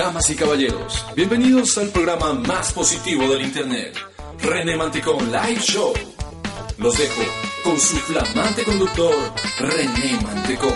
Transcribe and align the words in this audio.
Damas 0.00 0.30
y 0.30 0.34
caballeros, 0.34 1.04
bienvenidos 1.14 1.76
al 1.76 1.90
programa 1.90 2.32
más 2.32 2.72
positivo 2.72 3.28
del 3.28 3.42
Internet, 3.42 3.98
René 4.40 4.74
Mantecón 4.74 5.30
Live 5.30 5.60
Show. 5.60 5.92
Los 6.78 6.96
dejo 6.96 7.20
con 7.62 7.78
su 7.78 7.96
flamante 7.96 8.64
conductor, 8.64 9.14
René 9.58 10.18
Mantecón. 10.22 10.72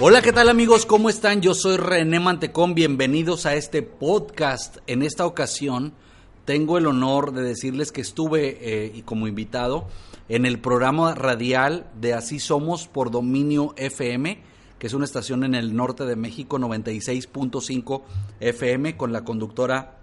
Hola, 0.00 0.22
¿qué 0.22 0.32
tal 0.32 0.48
amigos? 0.48 0.86
¿Cómo 0.86 1.10
están? 1.10 1.42
Yo 1.42 1.52
soy 1.52 1.76
René 1.76 2.18
Mantecón, 2.18 2.74
bienvenidos 2.74 3.44
a 3.44 3.54
este 3.54 3.82
podcast. 3.82 4.78
En 4.86 5.02
esta 5.02 5.26
ocasión 5.26 5.92
tengo 6.46 6.78
el 6.78 6.86
honor 6.86 7.34
de 7.34 7.42
decirles 7.42 7.92
que 7.92 8.00
estuve 8.00 8.56
eh, 8.62 9.02
como 9.04 9.28
invitado 9.28 9.86
en 10.30 10.46
el 10.46 10.60
programa 10.60 11.14
radial 11.14 11.90
de 12.00 12.14
Así 12.14 12.40
Somos 12.40 12.88
por 12.88 13.10
Dominio 13.10 13.74
FM 13.76 14.50
que 14.82 14.88
es 14.88 14.94
una 14.94 15.04
estación 15.04 15.44
en 15.44 15.54
el 15.54 15.76
norte 15.76 16.04
de 16.04 16.16
México, 16.16 16.58
96.5 16.58 18.02
FM, 18.40 18.96
con 18.96 19.12
la 19.12 19.22
conductora 19.22 20.00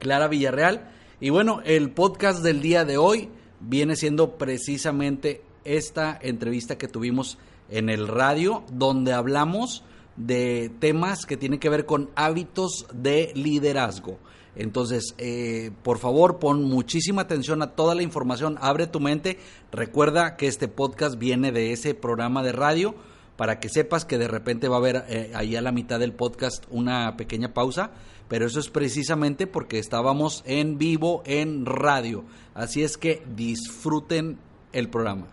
Clara 0.00 0.26
Villarreal. 0.26 0.90
Y 1.20 1.30
bueno, 1.30 1.60
el 1.64 1.92
podcast 1.92 2.42
del 2.42 2.60
día 2.60 2.84
de 2.84 2.96
hoy 2.96 3.28
viene 3.60 3.94
siendo 3.94 4.36
precisamente 4.36 5.42
esta 5.62 6.18
entrevista 6.20 6.76
que 6.76 6.88
tuvimos 6.88 7.38
en 7.70 7.88
el 7.88 8.08
radio, 8.08 8.64
donde 8.72 9.12
hablamos 9.12 9.84
de 10.16 10.72
temas 10.80 11.24
que 11.24 11.36
tienen 11.36 11.60
que 11.60 11.68
ver 11.68 11.86
con 11.86 12.10
hábitos 12.16 12.88
de 12.92 13.30
liderazgo. 13.36 14.18
Entonces, 14.56 15.14
eh, 15.18 15.70
por 15.84 15.98
favor, 15.98 16.40
pon 16.40 16.64
muchísima 16.64 17.22
atención 17.22 17.62
a 17.62 17.76
toda 17.76 17.94
la 17.94 18.02
información, 18.02 18.58
abre 18.60 18.88
tu 18.88 18.98
mente, 18.98 19.38
recuerda 19.70 20.34
que 20.34 20.48
este 20.48 20.66
podcast 20.66 21.16
viene 21.16 21.52
de 21.52 21.70
ese 21.72 21.94
programa 21.94 22.42
de 22.42 22.50
radio 22.50 22.96
para 23.36 23.58
que 23.60 23.68
sepas 23.68 24.04
que 24.04 24.18
de 24.18 24.28
repente 24.28 24.68
va 24.68 24.76
a 24.76 24.78
haber 24.78 25.04
eh, 25.08 25.32
ahí 25.34 25.56
a 25.56 25.62
la 25.62 25.72
mitad 25.72 25.98
del 25.98 26.12
podcast 26.12 26.64
una 26.70 27.16
pequeña 27.16 27.52
pausa, 27.52 27.90
pero 28.28 28.46
eso 28.46 28.60
es 28.60 28.70
precisamente 28.70 29.46
porque 29.46 29.78
estábamos 29.78 30.42
en 30.46 30.78
vivo 30.78 31.22
en 31.26 31.66
radio. 31.66 32.24
Así 32.54 32.82
es 32.82 32.96
que 32.96 33.22
disfruten 33.34 34.38
el 34.72 34.88
programa. 34.88 35.26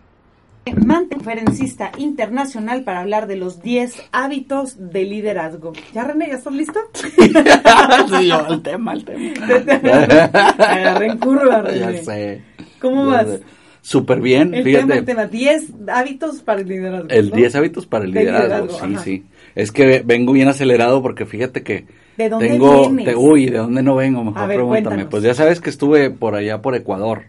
Conferencista 0.64 1.90
internacional 1.98 2.84
para 2.84 3.00
hablar 3.00 3.26
de 3.26 3.34
los 3.36 3.62
10 3.62 4.10
hábitos 4.12 4.76
de 4.78 5.04
liderazgo. 5.04 5.72
¿Ya 5.92 6.04
René, 6.04 6.28
ya 6.28 6.34
estás 6.34 6.52
listo? 6.52 6.80
sí, 6.94 8.28
yo, 8.28 8.46
el 8.46 8.62
tema, 8.62 8.92
el 8.92 9.04
tema. 9.04 9.34
Agarré 10.58 11.06
en 11.06 11.18
curva, 11.18 11.62
René. 11.62 11.96
Ya 11.96 12.04
sé. 12.04 12.44
¿Cómo 12.80 13.06
vas? 13.06 13.40
Súper 13.82 14.20
bien, 14.20 14.54
el 14.54 14.62
fíjate. 14.64 14.84
Tema, 14.86 14.98
el 14.98 15.04
tema, 15.04 15.26
10 15.26 15.72
hábitos 15.88 16.40
para 16.42 16.60
el 16.60 16.68
liderazgo. 16.68 17.08
El 17.10 17.30
¿no? 17.30 17.36
10 17.36 17.54
hábitos 17.56 17.86
para 17.86 18.04
el 18.04 18.12
De 18.12 18.20
liderazgo, 18.20 18.46
liderazgo, 18.48 18.86
sí, 18.88 18.94
ajá. 18.94 19.04
sí. 19.04 19.24
Es 19.54 19.72
que 19.72 20.02
vengo 20.04 20.32
bien 20.32 20.48
acelerado 20.48 21.02
porque 21.02 21.26
fíjate 21.26 21.62
que 21.62 21.86
¿De 22.16 22.28
dónde 22.28 22.48
tengo, 22.50 22.88
vienes? 22.88 23.04
te- 23.06 23.16
uy, 23.16 23.46
¿de 23.46 23.58
dónde 23.58 23.82
no 23.82 23.96
vengo? 23.96 24.22
Mejor 24.24 24.42
A 24.42 24.46
ver, 24.46 24.56
pregúntame. 24.58 24.84
cuéntanos. 24.84 25.10
Pues 25.10 25.22
ya 25.24 25.34
sabes 25.34 25.60
que 25.60 25.70
estuve 25.70 26.10
por 26.10 26.34
allá 26.36 26.62
por 26.62 26.74
Ecuador 26.76 27.24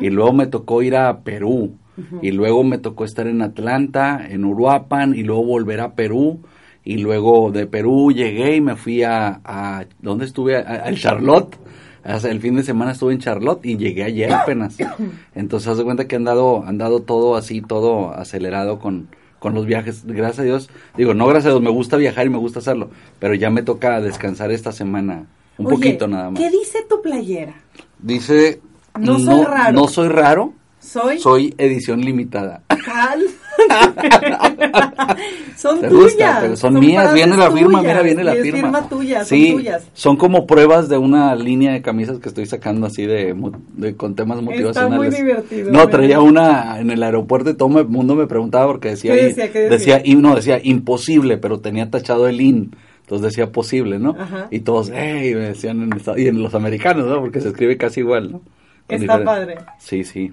y 0.00 0.10
luego 0.10 0.32
me 0.32 0.46
tocó 0.48 0.82
ir 0.82 0.96
a 0.96 1.20
Perú 1.20 1.76
y 2.20 2.30
luego 2.32 2.64
me 2.64 2.78
tocó 2.78 3.04
estar 3.04 3.26
en 3.28 3.40
Atlanta, 3.42 4.26
en 4.28 4.44
Uruapan 4.44 5.14
y 5.14 5.22
luego 5.22 5.44
volver 5.44 5.80
a 5.80 5.94
Perú 5.94 6.40
y 6.84 6.96
luego 6.98 7.52
de 7.52 7.66
Perú 7.66 8.10
llegué 8.12 8.56
y 8.56 8.60
me 8.60 8.74
fui 8.74 9.04
a, 9.04 9.40
a 9.44 9.84
¿dónde 10.00 10.24
estuve? 10.24 10.56
A, 10.56 10.86
a 10.86 10.94
Charlotte. 10.94 11.56
Hace- 12.04 12.30
El 12.30 12.40
fin 12.40 12.56
de 12.56 12.62
semana 12.62 12.92
estuve 12.92 13.12
en 13.12 13.18
Charlotte 13.20 13.64
y 13.64 13.76
llegué 13.76 14.04
ayer 14.04 14.32
apenas. 14.32 14.76
Entonces, 15.34 15.68
haz 15.68 15.78
de 15.78 15.84
cuenta 15.84 16.06
que 16.06 16.16
han 16.16 16.24
dado, 16.24 16.64
han 16.64 16.78
dado 16.78 17.00
todo 17.02 17.36
así, 17.36 17.60
todo 17.62 18.12
acelerado 18.12 18.78
con, 18.78 19.08
con 19.38 19.54
los 19.54 19.66
viajes. 19.66 20.04
Gracias 20.06 20.40
a 20.40 20.42
Dios. 20.42 20.70
Digo, 20.96 21.14
no 21.14 21.26
gracias 21.26 21.46
a 21.46 21.50
Dios, 21.50 21.62
me 21.62 21.70
gusta 21.70 21.96
viajar 21.96 22.26
y 22.26 22.30
me 22.30 22.38
gusta 22.38 22.58
hacerlo. 22.58 22.90
Pero 23.18 23.34
ya 23.34 23.50
me 23.50 23.62
toca 23.62 24.00
descansar 24.00 24.50
esta 24.50 24.72
semana. 24.72 25.26
Un 25.58 25.66
Oye, 25.66 25.74
poquito 25.76 26.08
nada 26.08 26.30
más. 26.30 26.40
¿Qué 26.40 26.50
dice 26.50 26.78
tu 26.88 27.00
playera? 27.02 27.54
Dice, 27.98 28.60
No 28.98 29.18
soy 29.18 29.44
raro. 29.44 29.72
No 29.72 29.86
soy 29.88 30.08
raro, 30.08 30.54
Soy. 30.80 31.18
soy 31.18 31.54
edición 31.58 32.00
limitada. 32.00 32.62
Cal. 32.84 33.22
son 35.56 35.80
¿Te 35.80 35.88
tuyas. 35.88 36.02
gusta? 36.04 36.38
Pero 36.42 36.56
son, 36.56 36.78
mías, 36.80 37.14
viene 37.14 37.36
la 37.36 37.50
firma, 37.50 37.78
tuyas, 37.80 37.92
mira, 37.94 38.02
viene 38.02 38.24
la 38.24 38.34
firma. 38.34 38.60
firma 38.60 38.88
tuya, 38.88 39.24
sí, 39.24 39.48
son 39.48 39.56
tuyas. 39.58 39.86
son 39.94 40.16
como 40.16 40.46
pruebas 40.46 40.88
de 40.88 40.98
una 40.98 41.34
línea 41.34 41.72
de 41.72 41.82
camisas 41.82 42.18
que 42.18 42.28
estoy 42.28 42.46
sacando 42.46 42.86
así 42.86 43.06
de, 43.06 43.34
de- 43.74 43.96
con 43.96 44.14
temas 44.14 44.40
motivacionales. 44.42 45.16
divertido, 45.16 45.70
No, 45.70 45.88
traía 45.88 46.20
una 46.20 46.78
en 46.80 46.90
el 46.90 47.02
aeropuerto 47.02 47.50
y 47.50 47.54
todo 47.54 47.80
el 47.80 47.88
mundo 47.88 48.14
me 48.14 48.26
preguntaba 48.26 48.66
porque 48.66 48.90
decía, 48.90 49.14
¿Qué 49.14 49.22
decía? 49.24 49.52
¿Qué 49.52 49.58
decía? 49.68 50.02
y 50.04 50.14
no 50.16 50.34
decía 50.34 50.60
imposible, 50.62 51.38
pero 51.38 51.60
tenía 51.60 51.90
tachado 51.90 52.28
el 52.28 52.40
in. 52.40 52.74
Entonces 53.02 53.30
decía 53.32 53.50
posible, 53.52 53.98
¿no? 53.98 54.16
Ajá. 54.18 54.46
Y 54.50 54.60
todos, 54.60 54.90
hey, 54.94 55.34
me 55.34 55.40
decían 55.40 55.82
en 55.82 55.90
y 56.18 56.28
en 56.28 56.42
los 56.42 56.54
americanos, 56.54 57.06
¿no? 57.06 57.20
Porque 57.20 57.40
se 57.40 57.48
escribe 57.48 57.76
casi 57.76 58.00
igual, 58.00 58.32
¿no? 58.32 58.42
Con 58.86 59.00
Está 59.00 59.22
padre. 59.24 59.56
Sí, 59.78 60.04
sí. 60.04 60.32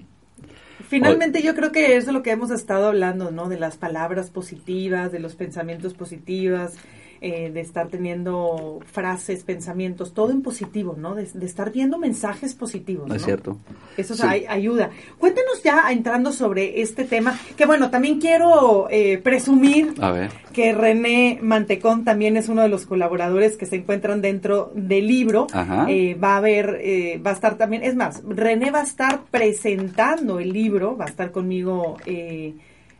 Finalmente 0.88 1.42
yo 1.42 1.54
creo 1.54 1.72
que 1.72 1.96
es 1.96 2.06
lo 2.06 2.22
que 2.22 2.30
hemos 2.30 2.50
estado 2.50 2.88
hablando, 2.88 3.30
¿no? 3.30 3.48
De 3.48 3.58
las 3.58 3.76
palabras 3.76 4.30
positivas, 4.30 5.12
de 5.12 5.20
los 5.20 5.34
pensamientos 5.34 5.94
positivos, 5.94 6.72
eh, 7.22 7.50
de 7.50 7.60
estar 7.60 7.88
teniendo 7.88 8.80
frases, 8.86 9.44
pensamientos, 9.44 10.14
todo 10.14 10.30
en 10.32 10.40
positivo, 10.40 10.94
¿no? 10.98 11.14
De, 11.14 11.26
de 11.32 11.44
estar 11.46 11.70
viendo 11.70 11.98
mensajes 11.98 12.54
positivos. 12.54 13.10
Es 13.14 13.24
cierto. 13.24 13.58
Eso 13.98 14.14
Sí. 14.14 14.22
ay- 14.26 14.46
ayuda. 14.48 14.88
Cuéntanos 15.18 15.62
ya 15.62 15.90
entrando 15.92 16.32
sobre 16.32 16.80
este 16.80 17.04
tema, 17.04 17.38
que 17.56 17.66
bueno, 17.66 17.90
también 17.90 18.18
quiero 18.20 18.88
eh, 18.90 19.18
presumir 19.18 19.94
A 20.00 20.10
ver. 20.12 20.30
que 20.54 20.72
René 20.72 21.38
Mantecón 21.42 22.04
también 22.04 22.38
es 22.38 22.48
uno 22.48 22.62
de 22.62 22.68
los 22.70 22.86
colaboradores 22.86 23.56
que 23.58 23.66
se 23.66 23.76
encuentran 23.76 24.22
dentro 24.22 24.72
del 24.74 25.06
libro. 25.06 25.46
Ajá. 25.52 25.86
Eh, 25.90 26.14
va 26.14 26.34
a 26.34 26.36
haber, 26.38 26.78
eh, 26.80 27.20
va 27.24 27.32
a 27.32 27.34
estar 27.34 27.56
también, 27.58 27.82
es 27.82 27.94
más, 27.96 28.22
René 28.26 28.70
va 28.70 28.80
a 28.80 28.84
estar 28.84 29.24
presentando 29.30 30.38
el 30.40 30.52
libro, 30.54 30.96
va 30.96 31.04
a 31.04 31.08
estar 31.08 31.32
conmigo 31.32 31.98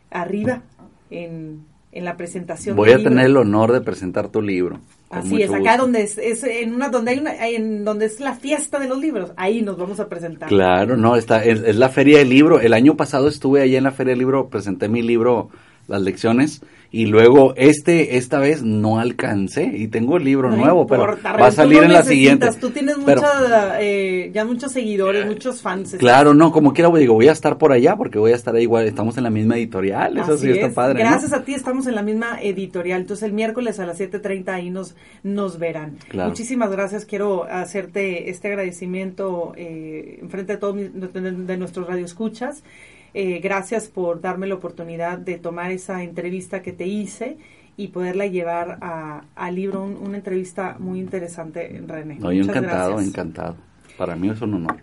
arriba 0.09 0.61
en, 1.09 1.65
en 1.91 2.05
la 2.05 2.17
presentación. 2.17 2.75
Voy 2.75 2.89
a 2.91 2.97
libro. 2.97 3.11
tener 3.11 3.25
el 3.25 3.37
honor 3.37 3.71
de 3.71 3.81
presentar 3.81 4.29
tu 4.29 4.41
libro. 4.41 4.79
Así 5.09 5.41
es, 5.41 5.51
acá 5.51 5.75
donde 5.75 6.03
es, 6.03 6.17
es 6.17 6.43
en 6.45 6.73
una 6.73 6.87
donde 6.87 7.11
hay 7.11 7.19
una 7.19 7.47
en 7.47 7.83
donde 7.83 8.05
es 8.05 8.21
la 8.21 8.33
fiesta 8.33 8.79
de 8.79 8.87
los 8.87 8.97
libros, 8.97 9.33
ahí 9.35 9.61
nos 9.61 9.77
vamos 9.77 9.99
a 9.99 10.07
presentar. 10.07 10.47
Claro, 10.47 10.95
no, 10.95 11.17
está, 11.17 11.43
es, 11.43 11.61
es 11.61 11.75
la 11.75 11.89
feria 11.89 12.19
del 12.19 12.29
libro. 12.29 12.61
El 12.61 12.73
año 12.73 12.95
pasado 12.95 13.27
estuve 13.27 13.61
allá 13.61 13.77
en 13.77 13.83
la 13.83 13.91
feria 13.91 14.11
del 14.11 14.19
libro, 14.19 14.47
presenté 14.47 14.87
mi 14.87 15.01
libro, 15.01 15.49
las 15.89 16.01
lecciones, 16.01 16.61
y 16.93 17.05
luego 17.05 17.53
este, 17.55 18.17
esta 18.17 18.39
vez 18.39 18.63
no 18.63 18.99
alcancé 18.99 19.63
y 19.63 19.87
tengo 19.87 20.17
el 20.17 20.25
libro 20.25 20.49
No 20.49 20.57
nuevo, 20.57 20.85
pero 20.85 21.17
va 21.23 21.47
a 21.47 21.51
salir 21.51 21.77
no 21.77 21.83
en 21.85 21.93
la 21.93 22.03
siguiente. 22.03 22.49
Tú 22.59 22.71
tienes 22.71 22.97
Pero- 23.05 23.21
mucha, 23.21 23.81
eh, 23.81 24.29
ya 24.33 24.43
muchos 24.43 24.73
seguidores, 24.73 25.25
muchos 25.25 25.61
fans. 25.61 25.95
Claro, 25.97 26.33
no, 26.33 26.51
como 26.51 26.73
quiera, 26.73 26.91
digo, 26.97 27.13
voy 27.13 27.29
a 27.29 27.31
estar 27.31 27.57
por 27.57 27.71
allá 27.71 27.95
porque 27.95 28.19
voy 28.19 28.33
a 28.33 28.35
estar 28.35 28.53
ahí 28.53 28.63
igual, 28.63 28.85
estamos 28.87 29.17
en 29.17 29.23
la 29.23 29.29
misma 29.29 29.55
editorial, 29.57 30.17
eso 30.17 30.37
sí 30.37 30.49
está 30.49 30.67
es. 30.67 30.73
padre. 30.73 31.01
¿no? 31.03 31.09
Gracias 31.09 31.31
a 31.31 31.43
ti 31.45 31.53
estamos 31.53 31.87
en 31.87 31.95
la 31.95 32.03
misma 32.03 32.41
editorial. 32.41 32.99
Entonces 33.01 33.23
el 33.23 33.31
miércoles 33.33 33.79
a 33.79 33.85
las 33.85 33.97
7.30 33.97 34.49
ahí 34.49 34.69
nos, 34.69 34.95
nos 35.23 35.59
verán. 35.59 35.97
Claro. 36.09 36.29
Muchísimas 36.29 36.71
gracias. 36.71 37.05
Quiero 37.05 37.45
hacerte 37.45 38.29
este 38.29 38.49
agradecimiento 38.49 39.53
eh, 39.55 40.19
en 40.21 40.29
frente 40.29 40.53
de 40.53 40.59
todos 40.59 40.75
de, 40.75 40.89
de 41.31 41.57
nuestros 41.57 41.87
radioescuchas. 41.87 42.63
Eh, 43.13 43.39
gracias 43.39 43.87
por 43.87 44.21
darme 44.21 44.47
la 44.47 44.55
oportunidad 44.55 45.17
de 45.17 45.37
tomar 45.37 45.71
esa 45.71 46.01
entrevista 46.03 46.61
que 46.61 46.71
te 46.71 46.87
hice 46.87 47.37
y 47.77 47.87
poderla 47.89 48.25
llevar 48.27 48.77
a- 48.81 49.23
al 49.35 49.55
libro, 49.55 49.83
un- 49.83 49.97
una 49.97 50.17
entrevista 50.17 50.75
muy 50.79 50.99
interesante, 50.99 51.81
René. 51.87 52.15
No, 52.19 52.31
yo 52.31 52.43
encantado, 52.43 52.91
gracias. 52.91 53.09
encantado. 53.09 53.55
Para 53.97 54.15
mí 54.15 54.29
es 54.29 54.41
un 54.41 54.53
honor. 54.55 54.77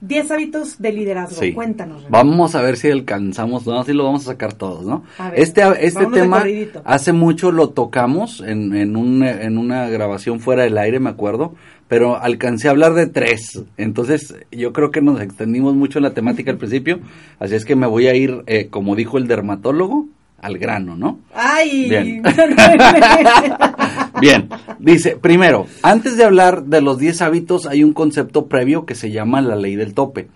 10 0.00 0.30
hábitos 0.30 0.80
de 0.80 0.92
liderazgo. 0.92 1.40
Sí. 1.40 1.52
Cuéntanos. 1.52 2.02
René. 2.04 2.10
Vamos 2.12 2.54
a 2.54 2.62
ver 2.62 2.76
si 2.76 2.88
alcanzamos, 2.88 3.66
no, 3.66 3.82
si 3.82 3.92
lo 3.92 4.04
vamos 4.04 4.22
a 4.22 4.32
sacar 4.32 4.52
todos, 4.52 4.84
¿no? 4.86 5.02
A 5.18 5.30
ver, 5.30 5.40
este 5.40 5.62
este 5.80 6.06
tema 6.06 6.44
hace 6.84 7.12
mucho 7.12 7.50
lo 7.50 7.70
tocamos 7.70 8.40
en, 8.40 8.76
en, 8.76 8.94
un, 8.94 9.24
en 9.24 9.58
una 9.58 9.88
grabación 9.88 10.38
fuera 10.38 10.62
del 10.62 10.78
aire, 10.78 11.00
me 11.00 11.10
acuerdo, 11.10 11.54
pero 11.88 12.22
alcancé 12.22 12.68
a 12.68 12.72
hablar 12.72 12.94
de 12.94 13.06
tres. 13.06 13.62
Entonces, 13.76 14.34
yo 14.52 14.72
creo 14.72 14.90
que 14.90 15.00
nos 15.00 15.20
extendimos 15.20 15.74
mucho 15.74 15.98
en 15.98 16.04
la 16.04 16.14
temática 16.14 16.50
al 16.50 16.58
principio, 16.58 17.00
así 17.40 17.54
es 17.54 17.64
que 17.64 17.74
me 17.74 17.86
voy 17.86 18.06
a 18.06 18.14
ir, 18.14 18.42
eh, 18.46 18.68
como 18.68 18.94
dijo 18.94 19.18
el 19.18 19.26
dermatólogo, 19.26 20.06
al 20.40 20.58
grano, 20.58 20.96
¿no? 20.96 21.18
Ay, 21.34 21.88
Bien. 21.88 22.22
Bien, 24.20 24.48
dice, 24.78 25.16
primero, 25.16 25.66
antes 25.82 26.16
de 26.16 26.24
hablar 26.24 26.64
de 26.64 26.80
los 26.80 26.98
10 26.98 27.22
hábitos, 27.22 27.66
hay 27.66 27.82
un 27.82 27.92
concepto 27.92 28.46
previo 28.46 28.86
que 28.86 28.94
se 28.94 29.10
llama 29.10 29.40
la 29.40 29.56
ley 29.56 29.76
del 29.76 29.94
tope. 29.94 30.28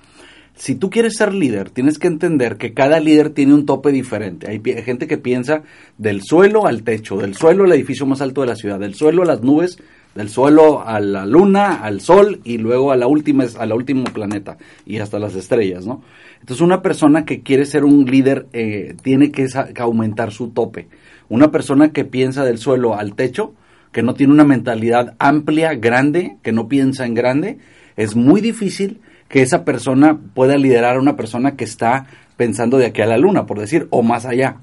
Si 0.54 0.74
tú 0.74 0.90
quieres 0.90 1.16
ser 1.16 1.32
líder, 1.32 1.70
tienes 1.70 1.98
que 1.98 2.06
entender 2.06 2.56
que 2.56 2.74
cada 2.74 3.00
líder 3.00 3.30
tiene 3.30 3.54
un 3.54 3.66
tope 3.66 3.90
diferente. 3.90 4.48
Hay 4.48 4.60
gente 4.82 5.06
que 5.06 5.18
piensa 5.18 5.62
del 5.98 6.22
suelo 6.22 6.66
al 6.66 6.82
techo, 6.82 7.16
del 7.16 7.34
suelo 7.34 7.64
al 7.64 7.72
edificio 7.72 8.06
más 8.06 8.20
alto 8.20 8.42
de 8.42 8.48
la 8.48 8.56
ciudad, 8.56 8.78
del 8.78 8.94
suelo 8.94 9.22
a 9.22 9.26
las 9.26 9.42
nubes, 9.42 9.78
del 10.14 10.28
suelo 10.28 10.86
a 10.86 11.00
la 11.00 11.26
luna, 11.26 11.82
al 11.82 12.00
sol 12.00 12.40
y 12.44 12.58
luego 12.58 12.92
a 12.92 12.96
la 12.96 13.06
última, 13.06 13.44
a 13.58 13.66
la 13.66 13.74
último 13.74 14.04
planeta 14.04 14.58
y 14.84 14.98
hasta 14.98 15.18
las 15.18 15.34
estrellas, 15.34 15.86
¿no? 15.86 16.02
Entonces 16.40 16.60
una 16.60 16.82
persona 16.82 17.24
que 17.24 17.42
quiere 17.42 17.64
ser 17.66 17.84
un 17.84 18.04
líder 18.04 18.46
eh, 18.52 18.94
tiene 19.02 19.30
que, 19.30 19.46
que 19.46 19.82
aumentar 19.82 20.32
su 20.32 20.48
tope. 20.48 20.88
Una 21.28 21.50
persona 21.50 21.92
que 21.92 22.04
piensa 22.04 22.44
del 22.44 22.58
suelo 22.58 22.96
al 22.98 23.14
techo, 23.14 23.54
que 23.92 24.02
no 24.02 24.14
tiene 24.14 24.32
una 24.32 24.44
mentalidad 24.44 25.14
amplia, 25.18 25.74
grande, 25.74 26.36
que 26.42 26.52
no 26.52 26.68
piensa 26.68 27.06
en 27.06 27.14
grande, 27.14 27.58
es 27.96 28.16
muy 28.16 28.40
difícil 28.40 29.00
que 29.28 29.42
esa 29.42 29.64
persona 29.64 30.18
pueda 30.34 30.56
liderar 30.56 30.96
a 30.96 31.00
una 31.00 31.16
persona 31.16 31.56
que 31.56 31.64
está 31.64 32.06
pensando 32.36 32.76
de 32.76 32.86
aquí 32.86 33.02
a 33.02 33.06
la 33.06 33.18
luna, 33.18 33.46
por 33.46 33.58
decir, 33.58 33.86
o 33.90 34.02
más 34.02 34.26
allá. 34.26 34.56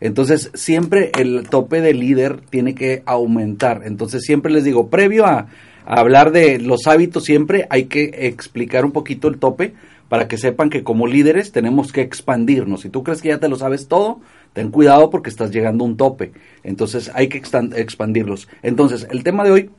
Entonces, 0.00 0.50
siempre 0.54 1.10
el 1.18 1.48
tope 1.48 1.80
de 1.80 1.92
líder 1.92 2.40
tiene 2.48 2.74
que 2.74 3.02
aumentar. 3.04 3.82
Entonces, 3.84 4.22
siempre 4.22 4.50
les 4.50 4.64
digo, 4.64 4.88
previo 4.88 5.26
a, 5.26 5.48
hablar 5.84 6.30
de 6.30 6.58
los 6.58 6.86
hábitos, 6.86 7.24
siempre 7.24 7.66
hay 7.68 7.84
que 7.84 8.10
explicar 8.28 8.84
un 8.84 8.92
poquito 8.92 9.28
el 9.28 9.38
tope 9.38 9.74
para 10.08 10.28
que 10.28 10.38
sepan 10.38 10.70
que 10.70 10.84
como 10.84 11.06
líderes 11.06 11.52
tenemos 11.52 11.92
que 11.92 12.00
expandirnos. 12.00 12.82
Si 12.82 12.90
tú 12.90 13.02
crees 13.02 13.22
que 13.22 13.28
ya 13.28 13.38
te 13.38 13.48
lo 13.48 13.56
sabes 13.56 13.88
todo, 13.88 14.20
ten 14.52 14.70
cuidado 14.70 15.10
porque 15.10 15.30
estás 15.30 15.50
llegando 15.50 15.84
a 15.84 15.88
un 15.88 15.96
tope. 15.96 16.32
Entonces, 16.62 17.10
hay 17.14 17.28
que 17.28 17.38
expandirlos. 17.38 18.48
Entonces, 18.62 19.06
el 19.10 19.24
tema 19.24 19.44
de 19.44 19.50
hoy 19.50 19.70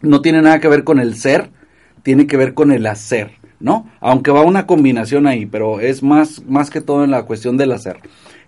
no 0.00 0.22
tiene 0.22 0.42
nada 0.42 0.60
que 0.60 0.68
ver 0.68 0.84
con 0.84 1.00
el 1.00 1.16
ser, 1.16 1.50
tiene 2.02 2.26
que 2.26 2.36
ver 2.36 2.54
con 2.54 2.72
el 2.72 2.86
hacer, 2.86 3.32
¿no? 3.58 3.90
Aunque 4.00 4.30
va 4.30 4.42
una 4.42 4.66
combinación 4.66 5.26
ahí, 5.26 5.46
pero 5.46 5.80
es 5.80 6.02
más, 6.02 6.44
más 6.46 6.70
que 6.70 6.80
todo 6.80 7.04
en 7.04 7.10
la 7.10 7.24
cuestión 7.24 7.56
del 7.56 7.72
hacer. 7.72 7.98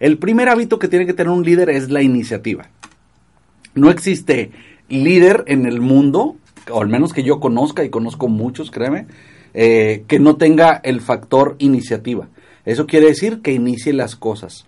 El 0.01 0.19
primer 0.19 0.49
hábito 0.49 0.79
que 0.79 0.89
tiene 0.89 1.07
que 1.07 1.15
tener 1.15 1.33
un 1.33 1.45
líder 1.45 1.71
es 1.71 1.91
la 1.91 2.03
iniciativa. 2.03 2.71
No 3.75 3.91
existe 3.91 4.51
líder 4.89 5.45
en 5.47 5.67
el 5.67 5.81
mundo, 5.81 6.37
o 6.71 6.81
al 6.81 6.89
menos 6.89 7.13
que 7.13 7.23
yo 7.23 7.41
conozca, 7.41 7.85
y 7.85 7.91
conozco 7.91 8.29
muchos, 8.29 8.71
créeme, 8.71 9.07
eh, 9.55 10.05
que 10.07 10.19
no 10.19 10.37
tenga 10.37 10.81
el 10.85 11.01
factor 11.01 11.57
iniciativa. 11.59 12.29
Eso 12.65 12.87
quiere 12.87 13.07
decir 13.07 13.41
que 13.41 13.53
inicie 13.53 13.93
las 13.93 14.15
cosas. 14.15 14.67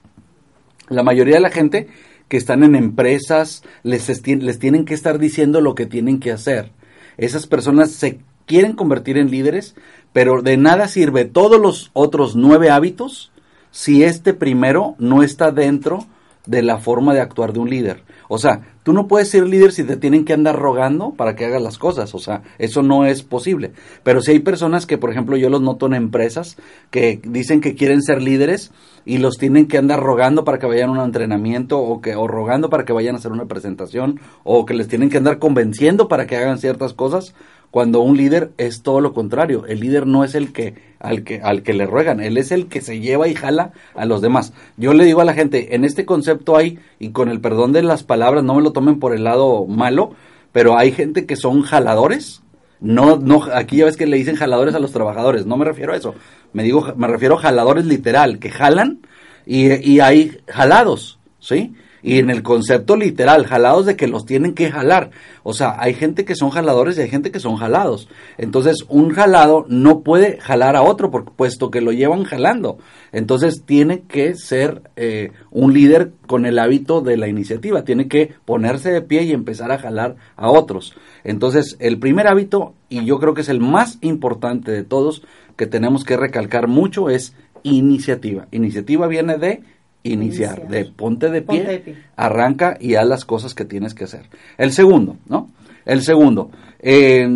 La 0.89 1.03
mayoría 1.03 1.37
de 1.37 1.41
la 1.41 1.51
gente 1.51 1.89
que 2.29 2.37
están 2.37 2.63
en 2.63 2.75
empresas 2.75 3.63
les, 3.83 4.27
les 4.27 4.59
tienen 4.59 4.85
que 4.85 4.95
estar 4.95 5.19
diciendo 5.19 5.61
lo 5.61 5.75
que 5.75 5.87
tienen 5.87 6.19
que 6.19 6.33
hacer. 6.33 6.71
Esas 7.19 7.47
personas 7.47 7.91
se 7.93 8.21
quieren 8.47 8.73
convertir 8.73 9.19
en 9.19 9.31
líderes, 9.31 9.75
pero 10.13 10.43
de 10.43 10.57
nada 10.57 10.89
sirve 10.89 11.25
todos 11.25 11.61
los 11.61 11.91
otros 11.93 12.35
nueve 12.37 12.71
hábitos 12.71 13.31
si 13.71 14.05
este 14.05 14.35
primero 14.35 14.95
no 14.99 15.23
está 15.23 15.51
dentro 15.51 16.07
de 16.47 16.63
la 16.63 16.79
forma 16.79 17.15
de 17.15 17.21
actuar 17.21 17.53
de 17.53 17.61
un 17.61 17.71
líder. 17.71 18.03
O 18.29 18.39
sea, 18.39 18.63
tú 18.83 18.93
no 18.93 19.07
puedes 19.09 19.29
ser 19.29 19.47
líder 19.47 19.73
si 19.73 19.85
te 19.85 19.97
tienen 19.97 20.25
que 20.25 20.33
andar 20.33 20.59
rogando 20.59 21.13
para 21.13 21.37
que 21.37 21.45
hagas 21.45 21.63
las 21.63 21.79
cosas. 21.79 22.15
O 22.15 22.19
sea, 22.19 22.43
eso 22.59 22.83
no 22.83 23.07
es 23.07 23.23
posible. 23.23 23.73
Pero 24.03 24.21
si 24.21 24.33
hay 24.33 24.41
personas 24.41 24.87
que, 24.87 24.99
por 24.99 25.11
ejemplo, 25.11 25.37
yo 25.37 25.51
los 25.51 25.61
noto 25.61 25.87
en 25.87 25.95
empresas 25.95 26.57
que 26.91 27.21
dicen 27.25 27.61
que 27.61 27.75
quieren 27.75 28.03
ser 28.03 28.23
líderes 28.23 28.73
y 29.05 29.19
los 29.19 29.39
tienen 29.39 29.67
que 29.67 29.79
andar 29.79 30.01
rogando 30.01 30.45
para 30.45 30.59
que 30.59 30.67
vayan 30.67 30.91
a 30.91 30.93
un 30.93 31.01
entrenamiento 31.01 31.79
o 31.81 32.01
que 32.01 32.15
o 32.15 32.27
rogando 32.27 32.71
para 32.71 32.85
que 32.85 32.93
vayan 32.93 33.15
a 33.15 33.19
hacer 33.19 33.33
una 33.33 33.47
presentación 33.47 34.21
o 34.45 34.67
que 34.67 34.75
les 34.75 34.89
tienen 34.89 35.11
que 35.11 35.19
andar 35.19 35.39
convenciendo 35.39 36.09
para 36.09 36.27
que 36.27 36.37
hagan 36.37 36.59
ciertas 36.59 36.93
cosas 36.93 37.35
cuando 37.71 38.01
un 38.01 38.17
líder 38.17 38.51
es 38.59 38.83
todo 38.83 39.01
lo 39.01 39.13
contrario 39.13 39.65
el 39.67 39.81
líder 39.81 40.07
no 40.07 40.25
es 40.25 40.35
el 40.35 40.53
que 40.53 40.75
al 40.99 41.23
que 41.23 41.41
al 41.41 41.63
que 41.63 41.73
le 41.73 41.87
ruegan 41.87 42.21
él 42.21 42.37
es 42.37 42.51
el 42.51 42.67
que 42.67 42.81
se 42.81 43.01
lleva 43.01 43.29
y 43.29 43.35
jala 43.35 43.73
a 43.95 44.05
los 44.07 44.21
demás 44.21 44.53
yo 44.77 44.93
le 44.93 45.05
digo 45.05 45.21
a 45.21 45.25
la 45.25 45.35
gente 45.35 45.75
en 45.75 45.85
este 45.85 46.05
concepto 46.05 46.57
hay 46.57 46.79
y 47.01 47.11
con 47.11 47.29
el 47.29 47.41
perdón 47.41 47.73
de 47.73 47.83
las 47.83 48.05
palabras 48.05 48.45
no 48.45 48.55
me 48.55 48.63
lo 48.63 48.73
tomen 48.73 49.01
por 49.01 49.13
el 49.15 49.25
lado 49.25 49.67
malo 49.67 50.13
pero 50.53 50.77
hay 50.77 50.93
gente 50.93 51.27
que 51.27 51.37
son 51.37 51.63
jaladores. 51.63 52.43
No, 52.81 53.19
no, 53.19 53.45
aquí 53.53 53.77
ya 53.77 53.85
ves 53.85 53.97
que 53.97 54.07
le 54.07 54.17
dicen 54.17 54.37
jaladores 54.37 54.75
a 54.75 54.79
los 54.79 54.93
trabajadores, 54.93 55.45
no 55.45 55.59
me 55.59 55.67
refiero 55.67 55.93
a 55.93 55.97
eso, 55.97 56.15
me 56.55 56.63
digo, 56.63 56.95
me 56.97 57.09
refiero 57.09 57.35
a 57.37 57.43
jaladores 57.43 57.85
literal, 57.85 58.39
que 58.39 58.49
jalan 58.49 59.01
y, 59.45 59.71
y 59.87 60.01
hay 60.01 60.39
jalados, 60.49 61.19
¿sí? 61.41 61.75
Y 62.03 62.19
en 62.19 62.31
el 62.31 62.43
concepto 62.43 62.97
literal, 62.97 63.47
jalados 63.47 63.87
de 63.87 63.97
que 63.97 64.07
los 64.07 64.25
tienen 64.25 64.55
que 64.55 64.71
jalar. 64.71 65.11
O 65.43 65.53
sea, 65.53 65.77
hay 65.79 65.95
gente 65.95 66.25
que 66.25 66.35
son 66.35 66.51
jaladores 66.51 66.97
y 66.97 67.03
hay 67.03 67.09
gente 67.09 67.31
que 67.31 67.41
son 67.41 67.57
jalados. 67.57 68.09
Entonces, 68.39 68.85
un 68.89 69.11
jalado 69.11 69.65
no 69.69 70.01
puede 70.01 70.39
jalar 70.41 70.77
a 70.77 70.83
otro, 70.83 71.11
por, 71.11 71.33
puesto 71.33 71.71
que 71.71 71.81
lo 71.81 71.93
llevan 71.93 72.25
jalando. 72.25 72.79
Entonces, 73.13 73.65
tiene 73.65 74.03
que 74.03 74.35
ser 74.35 74.83
eh, 74.97 75.33
un 75.51 75.75
líder 75.75 76.13
con 76.27 76.47
el 76.47 76.59
hábito 76.59 77.01
de 77.01 77.17
la 77.17 77.29
iniciativa. 77.29 77.85
Tiene 77.85 78.09
que 78.09 78.35
ponerse 78.45 78.91
de 78.91 79.03
pie 79.03 79.23
y 79.25 79.33
empezar 79.33 79.73
a 79.73 79.79
jalar 79.79 80.17
a 80.37 80.51
otros. 80.51 80.95
Entonces, 81.25 81.77
el 81.81 81.99
primer 81.99 82.27
hábito, 82.27 82.75
y 82.89 83.05
yo 83.05 83.19
creo 83.19 83.35
que 83.35 83.43
es 83.43 83.49
el 83.49 83.61
más 83.61 83.99
importante 84.01 84.73
de 84.73 84.85
todos, 84.85 85.23
que 85.57 85.67
tenemos 85.67 86.05
que 86.05 86.17
recalcar 86.17 86.69
mucho, 86.69 87.11
es 87.11 87.35
iniciativa. 87.63 88.47
Iniciativa 88.51 89.07
viene 89.07 89.39
de 89.39 89.63
iniciar, 90.03 90.59
Iniciar. 90.61 90.69
de 90.69 90.85
ponte 90.87 91.31
de 91.31 91.43
pie, 91.43 91.59
Ponte 91.59 91.73
de 91.73 91.79
pie. 91.81 91.97
arranca 92.17 92.77
y 92.81 92.95
haz 92.95 93.07
las 93.07 93.25
cosas 93.25 93.55
que 93.55 93.65
tienes 93.65 93.95
que 93.95 94.05
hacer. 94.05 94.23
El 94.59 94.73
segundo, 94.73 95.17
¿no? 95.29 95.51
El 95.85 96.03
segundo. 96.03 96.51
eh, 96.83 97.29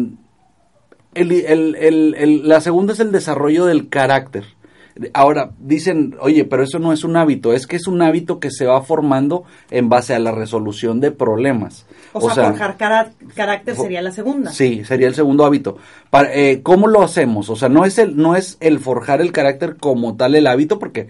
el- 1.15 1.33
el- 1.33 2.15
el- 2.17 2.49
la 2.49 2.61
segunda 2.61 2.93
es 2.93 3.01
el 3.01 3.13
desarrollo 3.13 3.67
del 3.67 3.89
carácter. 3.89 4.45
Ahora, 5.13 5.51
dicen, 5.59 6.15
oye, 6.21 6.45
pero 6.45 6.63
eso 6.63 6.79
no 6.79 6.93
es 6.93 7.03
un 7.03 7.17
hábito, 7.17 7.53
es 7.53 7.67
que 7.67 7.75
es 7.75 7.89
un 7.89 8.01
hábito 8.01 8.39
que 8.39 8.53
se 8.53 8.65
va 8.65 8.81
formando 8.83 9.43
en 9.73 9.89
base 9.89 10.15
a 10.15 10.21
la 10.21 10.31
resolución 10.31 11.01
de 11.01 11.11
problemas. 11.11 11.85
O, 12.13 12.31
sea, 12.31 12.45
forjar 12.51 12.77
carácter 12.77 13.75
sería 13.75 14.01
la 14.03 14.13
segunda. 14.13 14.53
Sí, 14.53 14.85
sería 14.85 15.09
el 15.09 15.17
segundo 15.17 15.45
hábito. 15.45 15.79
Para, 16.11 16.33
eh, 16.33 16.61
¿Cómo 16.63 16.87
lo 16.87 17.03
hacemos? 17.03 17.51
O 17.51 17.57
sea, 17.57 17.69
no 17.69 17.85
es, 17.85 17.99
el, 17.99 18.17
no 18.17 18.37
es 18.37 18.57
el 18.61 18.79
forjar 18.79 19.21
el 19.21 19.33
carácter 19.33 19.77
como 19.79 20.15
tal 20.17 20.37
el 20.37 20.47
hábito, 20.47 20.79
porque 20.79 21.09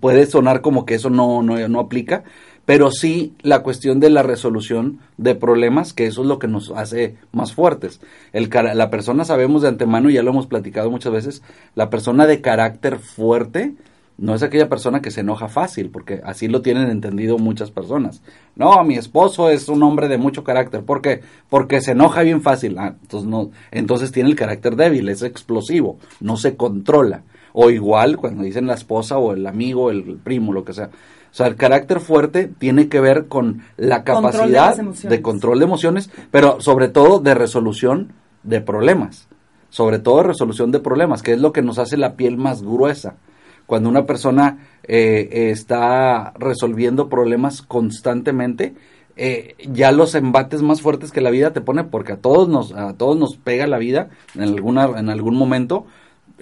puede 0.00 0.26
sonar 0.26 0.60
como 0.60 0.86
que 0.86 0.94
eso 0.94 1.10
no, 1.10 1.42
no, 1.42 1.68
no 1.68 1.80
aplica, 1.80 2.24
pero 2.64 2.90
sí 2.90 3.34
la 3.42 3.62
cuestión 3.62 3.98
de 3.98 4.10
la 4.10 4.22
resolución 4.22 5.00
de 5.16 5.34
problemas, 5.34 5.92
que 5.92 6.06
eso 6.06 6.22
es 6.22 6.28
lo 6.28 6.38
que 6.38 6.48
nos 6.48 6.70
hace 6.70 7.16
más 7.32 7.52
fuertes. 7.52 8.00
El, 8.32 8.48
la 8.74 8.90
persona, 8.90 9.24
sabemos 9.24 9.62
de 9.62 9.68
antemano, 9.68 10.10
y 10.10 10.14
ya 10.14 10.22
lo 10.22 10.30
hemos 10.30 10.46
platicado 10.46 10.90
muchas 10.90 11.12
veces, 11.12 11.42
la 11.74 11.90
persona 11.90 12.26
de 12.26 12.40
carácter 12.40 12.98
fuerte 12.98 13.74
no 14.18 14.34
es 14.34 14.42
aquella 14.42 14.68
persona 14.68 15.02
que 15.02 15.10
se 15.10 15.22
enoja 15.22 15.48
fácil, 15.48 15.90
porque 15.90 16.20
así 16.24 16.46
lo 16.46 16.62
tienen 16.62 16.90
entendido 16.90 17.38
muchas 17.38 17.72
personas. 17.72 18.22
No, 18.54 18.84
mi 18.84 18.94
esposo 18.94 19.48
es 19.48 19.68
un 19.68 19.82
hombre 19.82 20.06
de 20.06 20.18
mucho 20.18 20.44
carácter, 20.44 20.84
¿por 20.84 21.02
qué? 21.02 21.22
Porque 21.50 21.80
se 21.80 21.92
enoja 21.92 22.22
bien 22.22 22.42
fácil. 22.42 22.78
Ah, 22.78 22.94
entonces, 23.02 23.28
no, 23.28 23.50
entonces 23.72 24.12
tiene 24.12 24.28
el 24.30 24.36
carácter 24.36 24.76
débil, 24.76 25.08
es 25.08 25.22
explosivo, 25.22 25.98
no 26.20 26.36
se 26.36 26.56
controla. 26.56 27.22
O 27.52 27.70
igual 27.70 28.16
cuando 28.16 28.42
dicen 28.42 28.66
la 28.66 28.74
esposa 28.74 29.18
o 29.18 29.32
el 29.32 29.46
amigo, 29.46 29.90
el 29.90 30.18
primo, 30.22 30.52
lo 30.52 30.64
que 30.64 30.72
sea. 30.72 30.90
O 31.32 31.34
sea, 31.34 31.46
el 31.46 31.56
carácter 31.56 32.00
fuerte 32.00 32.46
tiene 32.46 32.88
que 32.88 33.00
ver 33.00 33.26
con 33.26 33.62
la 33.78 34.04
Control 34.04 34.22
de 34.22 34.38
capacidad 34.38 34.78
emociones. 34.78 35.10
de 35.10 35.22
control 35.22 35.58
de 35.58 35.64
emociones, 35.64 36.10
pero 36.30 36.60
sobre 36.60 36.88
todo 36.88 37.20
de 37.20 37.34
resolución 37.34 38.12
de 38.42 38.60
problemas. 38.60 39.28
Sobre 39.70 39.98
todo 39.98 40.18
de 40.18 40.24
resolución 40.24 40.72
de 40.72 40.80
problemas, 40.80 41.22
que 41.22 41.32
es 41.32 41.40
lo 41.40 41.52
que 41.52 41.62
nos 41.62 41.78
hace 41.78 41.96
la 41.96 42.16
piel 42.16 42.36
más 42.36 42.62
gruesa. 42.62 43.16
Cuando 43.64 43.88
una 43.88 44.04
persona 44.04 44.58
eh, 44.82 45.28
eh, 45.32 45.50
está 45.50 46.34
resolviendo 46.38 47.08
problemas 47.08 47.62
constantemente, 47.62 48.74
eh, 49.16 49.54
ya 49.70 49.92
los 49.92 50.14
embates 50.14 50.60
más 50.60 50.82
fuertes 50.82 51.12
que 51.12 51.20
la 51.22 51.30
vida 51.30 51.54
te 51.54 51.62
pone, 51.62 51.84
porque 51.84 52.12
a 52.12 52.16
todos 52.16 52.48
nos, 52.48 52.72
a 52.74 52.94
todos 52.94 53.16
nos 53.16 53.36
pega 53.36 53.66
la 53.66 53.78
vida 53.78 54.10
en, 54.34 54.42
alguna, 54.42 54.84
en 54.98 55.08
algún 55.08 55.36
momento, 55.36 55.86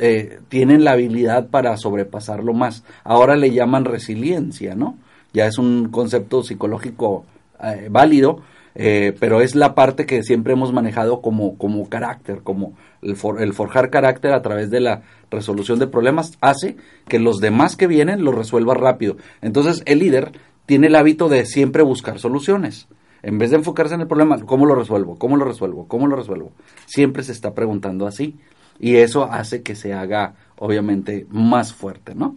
eh, 0.01 0.41
tienen 0.49 0.83
la 0.83 0.93
habilidad 0.93 1.49
para 1.49 1.77
sobrepasarlo 1.77 2.55
más. 2.55 2.83
Ahora 3.05 3.37
le 3.37 3.53
llaman 3.53 3.85
resiliencia, 3.85 4.75
¿no? 4.75 4.97
Ya 5.33 5.47
es 5.47 5.59
un 5.59 5.91
concepto 5.91 6.43
psicológico 6.43 7.25
eh, 7.63 7.89
válido, 7.91 8.41
Eh, 8.75 9.13
pero 9.19 9.41
es 9.41 9.57
la 9.57 9.75
parte 9.75 10.07
que 10.07 10.23
siempre 10.23 10.53
hemos 10.53 10.73
manejado 10.73 11.21
como, 11.21 11.59
como 11.59 11.89
carácter, 11.89 12.43
como 12.45 12.75
el, 13.03 13.17
el, 13.41 13.53
forjar 13.53 13.91
carácter 13.91 14.33
a 14.33 14.43
través 14.43 14.71
de 14.71 14.79
la 14.79 15.03
resolución 15.29 15.81
de 15.81 15.89
problemas 15.89 16.39
hace 16.41 16.77
que 17.09 17.19
los 17.19 17.39
demás 17.41 17.75
que 17.75 17.89
vienen 17.89 18.23
lo 18.23 18.31
resuelva 18.31 18.75
rápido. 18.75 19.17
Entonces 19.43 19.83
el 19.87 19.99
líder 19.99 20.33
tiene 20.67 20.87
el 20.87 20.95
hábito 20.95 21.29
de 21.29 21.47
siempre 21.47 21.83
buscar 21.83 22.21
soluciones. 22.21 22.87
En 23.23 23.39
vez 23.39 23.51
de 23.51 23.57
enfocarse 23.57 23.95
en 23.95 24.03
el 24.03 24.07
problema, 24.07 24.39
¿cómo 24.47 24.67
lo 24.67 24.77
resuelvo? 24.77 25.17
¿Cómo 25.19 25.37
lo 25.37 25.45
resuelvo? 25.45 25.89
¿Cómo 25.89 26.07
lo 26.07 26.15
resuelvo? 26.15 26.53
Siempre 26.87 27.25
se 27.25 27.33
está 27.33 27.53
preguntando 27.55 28.07
así. 28.07 28.39
Y 28.81 28.97
eso 28.97 29.25
hace 29.31 29.63
que 29.63 29.75
se 29.75 29.93
haga, 29.93 30.35
obviamente, 30.57 31.27
más 31.31 31.73
fuerte, 31.75 32.15
¿no? 32.15 32.37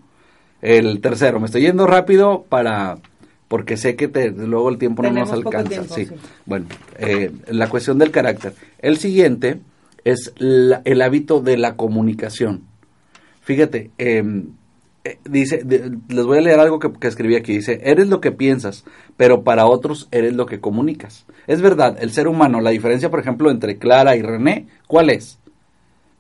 El 0.61 1.01
tercero, 1.01 1.39
me 1.39 1.45
estoy 1.45 1.61
yendo 1.61 1.87
rápido 1.87 2.43
para 2.47 2.97
porque 3.47 3.77
sé 3.77 3.95
que 3.95 4.07
te, 4.07 4.31
luego 4.31 4.69
el 4.69 4.79
tiempo 4.79 5.03
no 5.03 5.11
nos 5.11 5.31
alcanza. 5.31 5.83
sí. 5.83 6.07
Bueno, 6.45 6.65
eh, 6.97 7.31
la 7.49 7.69
cuestión 7.69 7.99
del 7.99 8.09
carácter. 8.09 8.53
El 8.79 8.97
siguiente 8.97 9.59
es 10.03 10.33
el 10.39 11.01
hábito 11.01 11.39
de 11.39 11.57
la 11.57 11.75
comunicación. 11.75 12.63
Fíjate, 13.41 13.91
em, 13.99 14.53
eh, 15.03 15.19
dice, 15.25 15.63
les 15.63 16.25
voy 16.25 16.39
a 16.39 16.41
leer 16.41 16.59
algo 16.59 16.79
que, 16.79 16.91
que, 16.93 17.07
escribí 17.07 17.35
aquí. 17.35 17.53
Dice, 17.57 17.79
eres 17.83 18.07
lo 18.07 18.21
que 18.21 18.31
piensas, 18.31 18.85
pero 19.17 19.43
para 19.43 19.67
otros 19.67 20.07
eres 20.11 20.33
lo 20.33 20.47
que 20.47 20.59
comunicas. 20.59 21.25
Es 21.45 21.61
verdad, 21.61 21.97
el 21.99 22.11
ser 22.11 22.27
humano, 22.27 22.59
la 22.59 22.71
diferencia, 22.71 23.11
por 23.11 23.19
ejemplo, 23.19 23.51
entre 23.51 23.77
Clara 23.77 24.15
y 24.15 24.23
René, 24.23 24.67
¿cuál 24.87 25.11
es? 25.11 25.37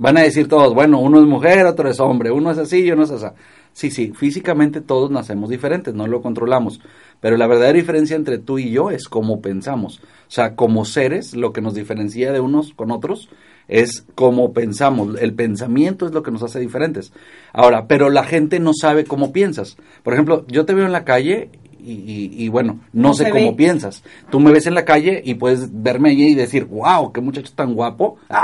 Van 0.03 0.17
a 0.17 0.21
decir 0.21 0.49
todos, 0.49 0.73
bueno, 0.73 0.99
uno 0.99 1.21
es 1.21 1.25
mujer, 1.25 1.65
otro 1.65 1.89
es 1.89 2.01
hombre, 2.01 2.29
uno 2.29 2.51
es 2.51 2.57
así 2.57 2.81
y 2.81 2.91
uno 2.91 3.03
es 3.03 3.11
así. 3.11 3.27
Sí, 3.71 3.89
sí, 3.89 4.11
físicamente 4.13 4.81
todos 4.81 5.09
nacemos 5.11 5.49
diferentes, 5.49 5.93
no 5.93 6.07
lo 6.07 6.21
controlamos. 6.21 6.81
Pero 7.21 7.37
la 7.37 7.47
verdadera 7.47 7.77
diferencia 7.77 8.17
entre 8.17 8.37
tú 8.37 8.59
y 8.59 8.69
yo 8.69 8.91
es 8.91 9.07
cómo 9.07 9.39
pensamos. 9.39 10.01
O 10.01 10.27
sea, 10.27 10.57
como 10.57 10.83
seres, 10.83 11.37
lo 11.37 11.53
que 11.53 11.61
nos 11.61 11.73
diferencia 11.73 12.33
de 12.33 12.41
unos 12.41 12.73
con 12.73 12.91
otros 12.91 13.29
es 13.69 14.05
cómo 14.13 14.51
pensamos. 14.51 15.15
El 15.21 15.35
pensamiento 15.35 16.05
es 16.05 16.11
lo 16.11 16.21
que 16.21 16.31
nos 16.31 16.43
hace 16.43 16.59
diferentes. 16.59 17.13
Ahora, 17.53 17.87
pero 17.87 18.09
la 18.09 18.25
gente 18.25 18.59
no 18.59 18.73
sabe 18.73 19.05
cómo 19.05 19.31
piensas. 19.31 19.77
Por 20.03 20.15
ejemplo, 20.15 20.45
yo 20.49 20.65
te 20.65 20.73
veo 20.73 20.85
en 20.85 20.91
la 20.91 21.05
calle 21.05 21.49
y, 21.85 22.47
bueno, 22.49 22.79
no, 22.91 23.13
sé 23.13 23.29
cómo 23.29 23.55
piensas. 23.55 24.03
Tú 24.29 24.39
me 24.39 24.51
ves 24.51 24.67
en 24.67 24.75
la 24.75 24.85
calle 24.85 25.21
y 25.23 25.35
puedes 25.35 25.69
verme 25.71 26.11
allí 26.11 26.29
y 26.29 26.35
decir, 26.35 26.65
wow, 26.65 27.11
qué 27.11 27.21
muchacho 27.21 27.51
tan 27.55 27.73
guapo. 27.73 28.17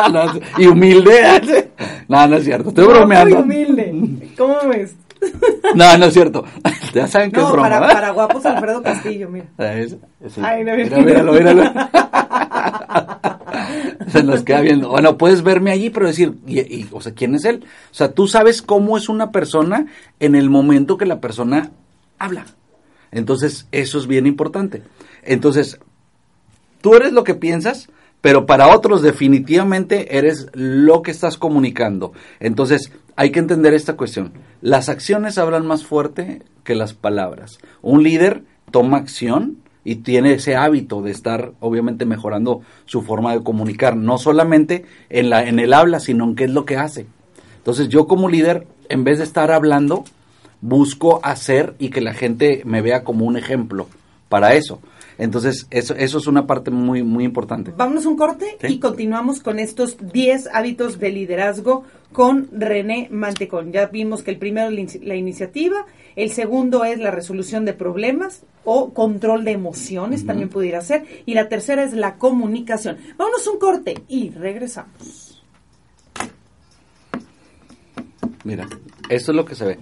y 0.58 0.66
humilde. 0.66 1.70
no, 2.08 2.26
no 2.26 2.36
es 2.36 2.44
cierto, 2.44 2.70
estoy 2.70 2.86
bromeando. 2.86 3.44
Muy 3.44 3.64
humilde. 3.64 4.28
¿Cómo 4.36 4.56
ves? 4.68 4.96
No, 5.74 5.98
no 5.98 6.06
es 6.06 6.14
cierto. 6.14 6.44
Ya 6.94 7.06
saben 7.06 7.30
que 7.30 7.40
no, 7.40 7.46
es 7.46 7.52
broma. 7.52 7.68
Para, 7.68 7.88
para 7.88 8.10
guapos 8.10 8.46
Alfredo 8.46 8.82
Castillo, 8.82 9.28
mira. 9.28 9.46
Ay, 9.58 10.64
no, 10.64 10.74
mira, 10.74 10.98
míralo, 10.98 11.32
míralo. 11.32 11.62
Se 14.20 14.26
nos 14.26 14.42
queda 14.42 14.60
viendo. 14.60 14.88
Bueno, 14.90 15.18
puedes 15.18 15.42
verme 15.42 15.70
allí, 15.70 15.90
pero 15.90 16.06
decir, 16.06 16.34
y, 16.46 16.86
o 16.90 17.00
sea, 17.00 17.12
¿quién 17.12 17.34
es 17.34 17.44
él? 17.44 17.64
O 17.90 17.94
sea, 17.94 18.12
tú 18.12 18.26
sabes 18.26 18.62
cómo 18.62 18.96
es 18.96 19.08
una 19.08 19.30
persona 19.30 19.86
en 20.18 20.34
el 20.34 20.50
momento 20.50 20.96
que 20.96 21.06
la 21.06 21.20
persona 21.20 21.70
habla. 22.18 22.46
Entonces, 23.12 23.66
eso 23.72 23.98
es 23.98 24.06
bien 24.06 24.26
importante. 24.26 24.82
Entonces, 25.22 25.78
tú 26.80 26.94
eres 26.94 27.12
lo 27.12 27.24
que 27.24 27.34
piensas, 27.34 27.88
pero 28.20 28.46
para 28.46 28.68
otros 28.68 29.02
definitivamente 29.02 30.16
eres 30.16 30.48
lo 30.52 31.02
que 31.02 31.10
estás 31.10 31.38
comunicando. 31.38 32.12
Entonces, 32.38 32.92
hay 33.16 33.30
que 33.30 33.38
entender 33.38 33.74
esta 33.74 33.96
cuestión. 33.96 34.32
Las 34.60 34.88
acciones 34.88 35.38
hablan 35.38 35.66
más 35.66 35.84
fuerte 35.84 36.42
que 36.64 36.74
las 36.74 36.94
palabras. 36.94 37.58
Un 37.82 38.02
líder 38.02 38.44
toma 38.70 38.98
acción 38.98 39.58
y 39.84 39.96
tiene 39.96 40.34
ese 40.34 40.56
hábito 40.56 41.02
de 41.02 41.10
estar 41.10 41.52
obviamente 41.60 42.04
mejorando 42.04 42.60
su 42.84 43.02
forma 43.02 43.32
de 43.32 43.42
comunicar, 43.42 43.96
no 43.96 44.18
solamente 44.18 44.84
en 45.08 45.30
la 45.30 45.46
en 45.46 45.58
el 45.58 45.72
habla, 45.72 46.00
sino 46.00 46.24
en 46.24 46.34
qué 46.36 46.44
es 46.44 46.50
lo 46.50 46.64
que 46.64 46.76
hace. 46.76 47.06
Entonces, 47.56 47.88
yo 47.88 48.06
como 48.06 48.28
líder 48.28 48.66
en 48.88 49.04
vez 49.04 49.18
de 49.18 49.24
estar 49.24 49.50
hablando, 49.52 50.04
busco 50.60 51.20
hacer 51.22 51.74
y 51.78 51.90
que 51.90 52.00
la 52.00 52.12
gente 52.12 52.62
me 52.64 52.82
vea 52.82 53.04
como 53.04 53.24
un 53.24 53.36
ejemplo 53.36 53.86
para 54.28 54.54
eso. 54.54 54.80
Entonces, 55.18 55.66
eso, 55.70 55.94
eso 55.94 56.18
es 56.18 56.26
una 56.26 56.46
parte 56.46 56.70
muy, 56.70 57.02
muy 57.02 57.24
importante. 57.24 57.72
Vámonos 57.76 58.06
un 58.06 58.16
corte 58.16 58.56
y 58.66 58.78
continuamos 58.78 59.40
con 59.40 59.58
estos 59.58 59.96
10 60.12 60.48
hábitos 60.52 60.98
de 60.98 61.10
liderazgo 61.10 61.84
con 62.12 62.48
René 62.52 63.08
Mantecón. 63.10 63.72
Ya 63.72 63.86
vimos 63.86 64.22
que 64.22 64.30
el 64.30 64.38
primero 64.38 64.70
es 64.70 65.00
la 65.02 65.14
iniciativa, 65.14 65.86
el 66.16 66.30
segundo 66.32 66.84
es 66.84 66.98
la 66.98 67.10
resolución 67.10 67.64
de 67.64 67.72
problemas 67.72 68.42
o 68.64 68.92
control 68.92 69.44
de 69.44 69.52
emociones, 69.52 70.26
también 70.26 70.48
pudiera 70.48 70.80
ser, 70.80 71.04
y 71.24 71.34
la 71.34 71.48
tercera 71.48 71.82
es 71.82 71.92
la 71.92 72.16
comunicación. 72.16 72.98
Vámonos 73.16 73.46
un 73.46 73.58
corte 73.58 74.02
y 74.08 74.30
regresamos. 74.30 75.42
Mira, 78.44 78.68
eso 79.08 79.32
es 79.32 79.36
lo 79.36 79.44
que 79.44 79.54
se 79.54 79.64
ve. 79.64 79.78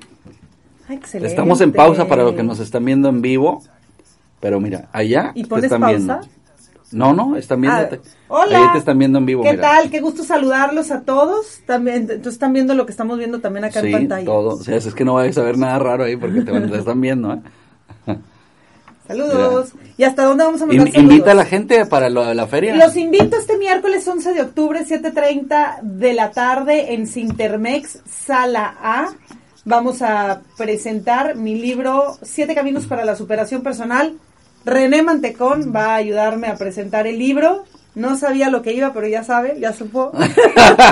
Excelente. 0.88 1.28
Estamos 1.28 1.60
en 1.60 1.72
pausa 1.72 2.06
para 2.08 2.22
los 2.24 2.34
que 2.34 2.42
nos 2.42 2.60
están 2.60 2.84
viendo 2.84 3.08
en 3.08 3.20
vivo. 3.20 3.62
Pero 4.40 4.60
mira, 4.60 4.88
allá 4.92 5.32
¿Y 5.34 5.44
pones 5.44 5.64
están 5.64 5.80
pausa? 5.80 6.20
No, 6.90 7.12
no, 7.12 7.36
están 7.36 7.60
viendo. 7.60 7.78
Ah, 7.80 7.98
hola. 8.28 8.58
Ahí 8.58 8.72
te 8.72 8.78
están 8.78 8.98
viendo 8.98 9.18
en 9.18 9.26
vivo. 9.26 9.42
¿Qué 9.42 9.56
tal? 9.58 9.90
Qué 9.90 10.00
gusto 10.00 10.24
saludarlos 10.24 10.90
a 10.90 11.02
todos. 11.02 11.60
También, 11.66 11.96
entonces 12.02 12.34
están 12.34 12.52
viendo 12.52 12.74
lo 12.74 12.86
que 12.86 12.92
estamos 12.92 13.18
viendo 13.18 13.40
también 13.40 13.64
acá 13.64 13.80
en 13.80 13.92
pantalla. 13.92 14.24
todo. 14.24 14.56
O 14.56 14.62
sea, 14.62 14.76
es 14.76 14.94
que 14.94 15.04
no 15.04 15.14
vayas 15.14 15.36
a 15.38 15.42
ver 15.42 15.58
nada 15.58 15.78
raro 15.78 16.04
ahí 16.04 16.16
porque 16.16 16.40
te, 16.40 16.78
están 16.78 17.00
viendo, 17.00 17.34
¿eh? 17.34 17.40
Saludos. 19.06 19.72
¿Y 19.96 20.04
hasta 20.04 20.24
dónde 20.24 20.44
vamos 20.44 20.60
a 20.60 20.66
mandar 20.66 20.88
In, 20.88 21.00
Invita 21.02 21.32
a 21.32 21.34
la 21.34 21.46
gente 21.46 21.86
para 21.86 22.10
lo 22.10 22.24
de 22.24 22.34
la 22.34 22.46
feria. 22.46 22.76
Los 22.76 22.94
invito 22.96 23.36
este 23.36 23.56
miércoles 23.56 24.06
11 24.06 24.34
de 24.34 24.42
octubre, 24.42 24.84
7.30 24.84 25.80
de 25.80 26.12
la 26.12 26.30
tarde 26.30 26.92
en 26.92 27.06
Sintermex, 27.06 28.00
Sala 28.06 28.76
A. 28.82 29.08
Vamos 29.64 30.02
a 30.02 30.42
presentar 30.56 31.36
mi 31.36 31.54
libro 31.54 32.18
Siete 32.22 32.54
Caminos 32.54 32.86
para 32.86 33.04
la 33.04 33.16
Superación 33.16 33.62
Personal 33.62 34.14
René 34.68 35.02
Mantecón 35.02 35.72
va 35.74 35.92
a 35.92 35.96
ayudarme 35.96 36.48
a 36.48 36.56
presentar 36.56 37.06
el 37.06 37.18
libro. 37.18 37.64
No 37.94 38.16
sabía 38.16 38.50
lo 38.50 38.62
que 38.62 38.72
iba, 38.72 38.92
pero 38.92 39.08
ya 39.08 39.24
sabe, 39.24 39.58
ya 39.58 39.72
supo. 39.72 40.12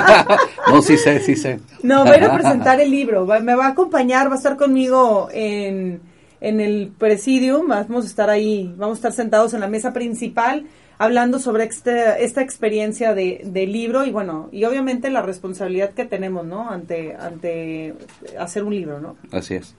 no, 0.67 0.81
sí 0.81 0.97
sé, 0.97 1.19
sí 1.21 1.35
sé. 1.35 1.59
No, 1.83 2.03
voy 2.03 2.15
a 2.15 2.17
ir 2.17 2.23
a 2.25 2.33
presentar 2.33 2.81
el 2.81 2.91
libro. 2.91 3.25
me 3.25 3.55
va 3.55 3.67
a 3.67 3.69
acompañar, 3.69 4.29
va 4.29 4.33
a 4.33 4.37
estar 4.37 4.57
conmigo 4.57 5.29
en, 5.31 6.01
en 6.41 6.59
el 6.59 6.91
presidium. 6.97 7.67
Vamos 7.67 8.05
a 8.05 8.07
estar 8.07 8.29
ahí, 8.29 8.73
vamos 8.77 8.97
a 8.97 8.99
estar 8.99 9.13
sentados 9.13 9.53
en 9.53 9.61
la 9.61 9.67
mesa 9.67 9.93
principal 9.93 10.65
hablando 10.99 11.37
sobre 11.37 11.65
este, 11.65 12.25
esta 12.25 12.41
experiencia 12.41 13.13
de, 13.13 13.41
de, 13.45 13.67
libro 13.67 14.03
y 14.03 14.11
bueno, 14.11 14.49
y 14.51 14.65
obviamente 14.65 15.11
la 15.11 15.21
responsabilidad 15.21 15.91
que 15.91 16.05
tenemos, 16.05 16.43
¿no? 16.43 16.71
Ante, 16.71 17.15
ante 17.15 17.93
hacer 18.39 18.63
un 18.63 18.73
libro, 18.73 18.99
¿no? 18.99 19.15
Así 19.31 19.53
es 19.53 19.75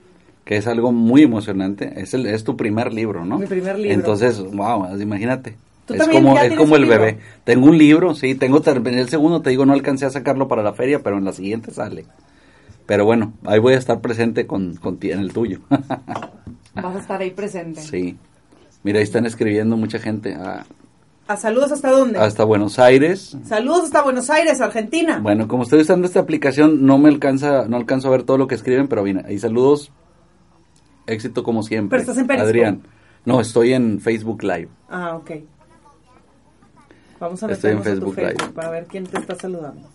que 0.49 0.57
es 0.57 0.67
algo 0.67 0.93
muy 0.93 1.25
emocionante. 1.25 2.01
Es, 2.01 2.15
el, 2.15 2.25
es 2.25 2.43
tu 2.43 2.57
primer 2.57 2.95
libro, 2.95 3.23
¿no? 3.23 3.39
Mi 3.39 3.45
primer 3.45 3.79
libro. 3.79 3.93
Entonces, 3.93 4.41
wow, 4.41 4.99
imagínate. 4.99 5.59
Es 5.91 6.09
como, 6.09 6.39
es 6.39 6.57
como 6.57 6.77
el 6.77 6.87
bebé. 6.87 7.19
Tengo 7.45 7.67
un 7.67 7.77
libro, 7.77 8.15
sí, 8.15 8.35
tengo 8.35 8.63
el 8.65 9.09
segundo, 9.11 9.43
te 9.43 9.51
digo, 9.51 9.67
no 9.67 9.75
alcancé 9.75 10.07
a 10.07 10.11
sacarlo 10.11 10.49
para 10.49 10.63
la 10.63 10.73
feria, 10.73 11.03
pero 11.03 11.19
en 11.19 11.27
la 11.27 11.35
siguiente 11.35 11.71
sale. 11.71 12.07
Pero 12.87 13.05
bueno, 13.05 13.35
ahí 13.45 13.59
voy 13.59 13.75
a 13.75 13.77
estar 13.77 14.01
presente 14.01 14.47
con, 14.47 14.77
con 14.77 14.99
en 15.03 15.21
el 15.21 15.35
tuyo. 15.35 15.61
Vas 15.69 16.97
a 16.97 16.99
estar 16.99 17.21
ahí 17.21 17.31
presente. 17.31 17.83
Sí. 17.83 18.17
Mira, 18.83 19.01
ahí 19.01 19.05
están 19.05 19.27
escribiendo 19.27 19.77
mucha 19.77 19.99
gente. 19.99 20.35
Ah. 20.35 20.65
¿A 21.27 21.37
saludos 21.37 21.73
hasta 21.73 21.91
dónde? 21.91 22.19
Hasta 22.19 22.45
Buenos 22.45 22.79
Aires. 22.79 23.37
Saludos 23.45 23.85
hasta 23.85 24.01
Buenos 24.01 24.31
Aires, 24.31 24.63
Argentina. 24.63 25.21
Bueno, 25.23 25.47
como 25.47 25.65
estoy 25.65 25.83
usando 25.83 26.07
esta 26.07 26.21
aplicación, 26.21 26.87
no 26.87 26.97
me 26.97 27.11
alcanza, 27.11 27.69
no 27.69 27.77
alcanzo 27.77 28.09
a 28.09 28.13
ver 28.13 28.23
todo 28.23 28.39
lo 28.39 28.47
que 28.47 28.55
escriben, 28.55 28.89
pero 28.89 29.03
bien, 29.03 29.23
ahí 29.27 29.39
saludos 29.39 29.93
Éxito 31.09 31.43
como 31.43 31.63
siempre. 31.63 31.99
Pero 31.99 32.03
estás 32.03 32.19
en 32.19 32.27
Periscope. 32.27 32.49
Adrián. 32.49 32.83
No, 33.25 33.41
estoy 33.41 33.73
en 33.73 34.01
Facebook 34.01 34.43
Live. 34.43 34.69
Ah, 34.89 35.17
ok. 35.17 35.31
Vamos 37.19 37.43
a 37.43 37.51
estoy 37.51 37.73
en 37.73 37.83
Facebook, 37.83 38.17
Live. 38.17 38.37
para 38.55 38.71
ver 38.71 38.87
quién 38.87 39.05
te 39.05 39.19
está 39.19 39.35
saludando. 39.35 39.89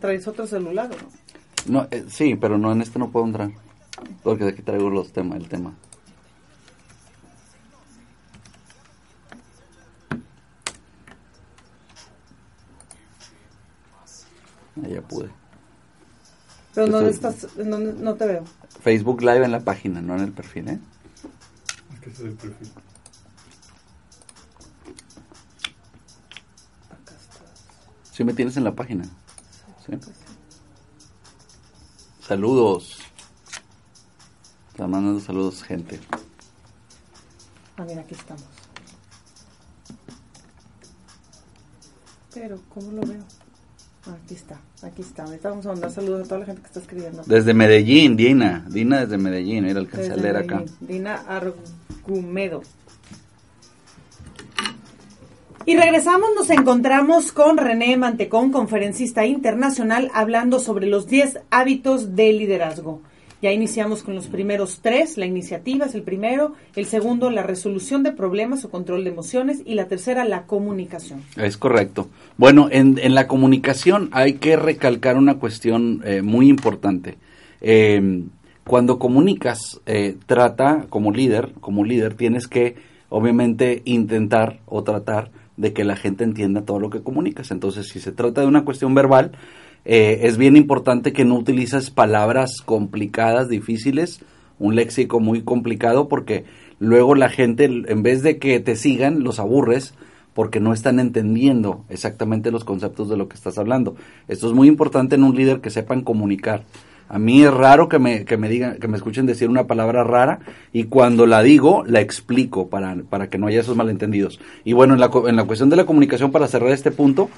¿Traes 0.00 0.26
otro 0.26 0.46
celular 0.46 0.90
o 0.92 0.96
no? 1.70 1.80
No, 1.80 1.88
eh, 1.90 2.04
sí, 2.08 2.34
pero 2.34 2.58
no 2.58 2.72
en 2.72 2.82
este 2.82 2.98
no 2.98 3.10
puedo 3.10 3.24
entrar. 3.24 3.50
Porque 4.22 4.44
aquí 4.48 4.62
traigo 4.62 4.90
los 4.90 5.12
temas, 5.12 5.38
el 5.38 5.48
tema. 5.48 5.72
Ahí 14.84 14.94
ya 14.94 15.02
pude. 15.02 15.41
¿Pero 16.74 16.86
dónde 16.86 17.10
estás? 17.10 17.46
¿Dónde, 17.56 17.92
no 17.92 18.14
te 18.14 18.26
veo. 18.26 18.44
Facebook 18.80 19.20
Live 19.20 19.44
en 19.44 19.52
la 19.52 19.60
página, 19.60 20.00
no 20.00 20.14
en 20.16 20.22
el 20.22 20.32
perfil, 20.32 20.68
¿eh? 20.68 20.78
¿Qué 22.02 22.10
es 22.10 22.20
el 22.20 22.32
perfil? 22.32 22.72
Sí 28.12 28.24
me 28.24 28.34
tienes 28.34 28.56
en 28.56 28.64
la 28.64 28.74
página. 28.74 29.04
¿Sí? 29.86 29.92
Saludos. 32.20 32.98
Están 34.70 34.90
mandando 34.90 35.20
saludos, 35.20 35.62
gente. 35.62 36.00
Ah, 37.76 37.84
mira, 37.84 38.02
aquí 38.02 38.14
estamos. 38.14 38.44
Pero, 42.34 42.58
¿cómo 42.68 42.92
lo 42.92 43.02
veo? 43.02 43.24
Aquí 44.04 44.34
está, 44.34 44.60
aquí 44.82 45.02
está. 45.02 45.22
Ahorita 45.24 45.50
vamos 45.50 45.64
a 45.66 45.68
mandar 45.68 45.90
saludos 45.92 46.22
a 46.22 46.24
toda 46.24 46.40
la 46.40 46.46
gente 46.46 46.60
que 46.60 46.66
está 46.66 46.80
escribiendo. 46.80 47.22
Desde 47.24 47.54
Medellín, 47.54 48.16
Dina. 48.16 48.66
Dina 48.68 49.00
desde 49.02 49.16
Medellín, 49.16 49.64
era 49.64 49.78
el 49.78 49.88
que 49.88 49.98
Desde 49.98 50.14
a 50.14 50.16
leer 50.16 50.36
acá. 50.36 50.64
Dina 50.80 51.22
Argumedo. 51.28 52.62
Y 55.64 55.76
regresamos, 55.76 56.30
nos 56.34 56.50
encontramos 56.50 57.30
con 57.30 57.56
René 57.56 57.96
Mantecón, 57.96 58.50
conferencista 58.50 59.24
internacional, 59.24 60.10
hablando 60.12 60.58
sobre 60.58 60.88
los 60.88 61.06
10 61.06 61.38
hábitos 61.50 62.16
de 62.16 62.32
liderazgo. 62.32 63.02
Ya 63.42 63.52
iniciamos 63.52 64.04
con 64.04 64.14
los 64.14 64.28
primeros 64.28 64.78
tres, 64.82 65.18
la 65.18 65.26
iniciativa 65.26 65.86
es 65.86 65.96
el 65.96 66.02
primero, 66.02 66.54
el 66.76 66.86
segundo, 66.86 67.28
la 67.28 67.42
resolución 67.42 68.04
de 68.04 68.12
problemas 68.12 68.64
o 68.64 68.70
control 68.70 69.02
de 69.02 69.10
emociones 69.10 69.62
y 69.66 69.74
la 69.74 69.88
tercera, 69.88 70.24
la 70.24 70.46
comunicación. 70.46 71.22
Es 71.36 71.56
correcto. 71.56 72.08
Bueno, 72.38 72.68
en, 72.70 73.00
en 73.02 73.16
la 73.16 73.26
comunicación 73.26 74.10
hay 74.12 74.34
que 74.34 74.56
recalcar 74.56 75.16
una 75.16 75.40
cuestión 75.40 76.02
eh, 76.04 76.22
muy 76.22 76.48
importante. 76.48 77.18
Eh, 77.60 78.22
cuando 78.64 79.00
comunicas, 79.00 79.80
eh, 79.86 80.16
trata 80.26 80.86
como 80.88 81.10
líder, 81.10 81.50
como 81.60 81.84
líder, 81.84 82.14
tienes 82.14 82.46
que 82.46 82.76
obviamente 83.08 83.82
intentar 83.84 84.60
o 84.66 84.84
tratar 84.84 85.32
de 85.56 85.72
que 85.72 85.84
la 85.84 85.96
gente 85.96 86.22
entienda 86.22 86.62
todo 86.62 86.78
lo 86.78 86.90
que 86.90 87.02
comunicas. 87.02 87.50
Entonces, 87.50 87.88
si 87.88 87.98
se 87.98 88.12
trata 88.12 88.40
de 88.40 88.46
una 88.46 88.64
cuestión 88.64 88.94
verbal, 88.94 89.32
eh, 89.84 90.20
es 90.22 90.36
bien 90.36 90.56
importante 90.56 91.12
que 91.12 91.24
no 91.24 91.36
utilices 91.36 91.90
palabras 91.90 92.60
complicadas, 92.64 93.48
difíciles, 93.48 94.20
un 94.58 94.76
léxico 94.76 95.20
muy 95.20 95.42
complicado, 95.42 96.08
porque 96.08 96.44
luego 96.78 97.14
la 97.14 97.28
gente, 97.28 97.64
en 97.64 98.02
vez 98.02 98.22
de 98.22 98.38
que 98.38 98.60
te 98.60 98.76
sigan, 98.76 99.24
los 99.24 99.40
aburres 99.40 99.94
porque 100.34 100.60
no 100.60 100.72
están 100.72 100.98
entendiendo 100.98 101.84
exactamente 101.88 102.50
los 102.50 102.64
conceptos 102.64 103.08
de 103.08 103.16
lo 103.16 103.28
que 103.28 103.36
estás 103.36 103.58
hablando. 103.58 103.96
Esto 104.28 104.46
es 104.46 104.54
muy 104.54 104.68
importante 104.68 105.14
en 105.16 105.24
un 105.24 105.34
líder 105.34 105.60
que 105.60 105.70
sepan 105.70 106.02
comunicar. 106.02 106.64
A 107.08 107.18
mí 107.18 107.42
es 107.42 107.52
raro 107.52 107.90
que 107.90 107.98
me, 107.98 108.24
que 108.24 108.38
me 108.38 108.48
digan, 108.48 108.78
que 108.78 108.88
me 108.88 108.96
escuchen 108.96 109.26
decir 109.26 109.50
una 109.50 109.66
palabra 109.66 110.02
rara 110.02 110.40
y 110.72 110.84
cuando 110.84 111.26
la 111.26 111.42
digo 111.42 111.84
la 111.86 112.00
explico 112.00 112.68
para, 112.68 112.96
para 113.10 113.28
que 113.28 113.36
no 113.36 113.48
haya 113.48 113.60
esos 113.60 113.76
malentendidos. 113.76 114.40
Y 114.64 114.72
bueno, 114.72 114.94
en 114.94 115.00
la, 115.00 115.10
en 115.26 115.36
la 115.36 115.44
cuestión 115.44 115.68
de 115.68 115.76
la 115.76 115.84
comunicación, 115.84 116.32
para 116.32 116.48
cerrar 116.48 116.70
este 116.70 116.90
punto, 116.90 117.28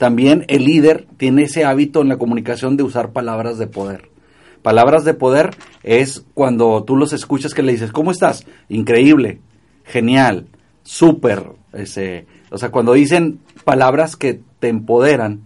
también 0.00 0.46
el 0.48 0.64
líder 0.64 1.06
tiene 1.18 1.42
ese 1.42 1.66
hábito 1.66 2.00
en 2.00 2.08
la 2.08 2.16
comunicación 2.16 2.78
de 2.78 2.82
usar 2.82 3.12
palabras 3.12 3.58
de 3.58 3.66
poder. 3.66 4.08
Palabras 4.62 5.04
de 5.04 5.12
poder 5.12 5.50
es 5.82 6.24
cuando 6.32 6.84
tú 6.84 6.96
los 6.96 7.12
escuchas 7.12 7.52
que 7.52 7.62
le 7.62 7.72
dices, 7.72 7.92
¿cómo 7.92 8.10
estás? 8.10 8.46
Increíble, 8.70 9.42
genial, 9.84 10.46
súper. 10.84 11.52
Ese, 11.74 12.24
o 12.50 12.56
sea, 12.56 12.70
cuando 12.70 12.94
dicen 12.94 13.40
palabras 13.64 14.16
que 14.16 14.40
te 14.58 14.68
empoderan, 14.68 15.42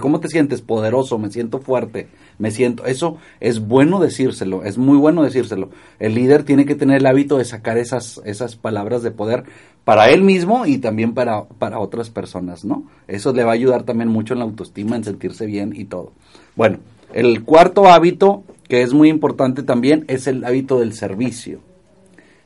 ¿cómo 0.00 0.20
te 0.20 0.28
sientes? 0.28 0.62
Poderoso, 0.62 1.18
me 1.18 1.30
siento 1.30 1.58
fuerte, 1.58 2.08
me 2.42 2.50
siento... 2.50 2.84
Eso 2.84 3.16
es 3.40 3.60
bueno 3.60 4.00
decírselo, 4.00 4.64
es 4.64 4.76
muy 4.76 4.98
bueno 4.98 5.22
decírselo. 5.22 5.70
El 5.98 6.14
líder 6.14 6.42
tiene 6.42 6.66
que 6.66 6.74
tener 6.74 6.98
el 6.98 7.06
hábito 7.06 7.38
de 7.38 7.44
sacar 7.44 7.78
esas, 7.78 8.20
esas 8.24 8.56
palabras 8.56 9.02
de 9.02 9.12
poder 9.12 9.44
para 9.84 10.10
él 10.10 10.22
mismo 10.22 10.66
y 10.66 10.78
también 10.78 11.14
para, 11.14 11.44
para 11.44 11.78
otras 11.78 12.10
personas, 12.10 12.64
¿no? 12.64 12.84
Eso 13.08 13.32
le 13.32 13.44
va 13.44 13.52
a 13.52 13.54
ayudar 13.54 13.84
también 13.84 14.08
mucho 14.08 14.34
en 14.34 14.40
la 14.40 14.44
autoestima, 14.44 14.96
en 14.96 15.04
sentirse 15.04 15.46
bien 15.46 15.72
y 15.74 15.84
todo. 15.84 16.12
Bueno, 16.56 16.78
el 17.14 17.44
cuarto 17.44 17.88
hábito, 17.88 18.44
que 18.68 18.82
es 18.82 18.92
muy 18.92 19.08
importante 19.08 19.62
también, 19.62 20.04
es 20.08 20.26
el 20.26 20.44
hábito 20.44 20.78
del 20.78 20.92
servicio 20.92 21.60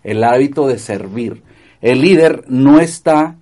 el 0.06 0.22
hábito 0.22 0.68
de 0.68 0.78
servir. 0.78 1.42
El 1.82 2.00
líder 2.00 2.44
no 2.46 2.78
está 2.78 3.36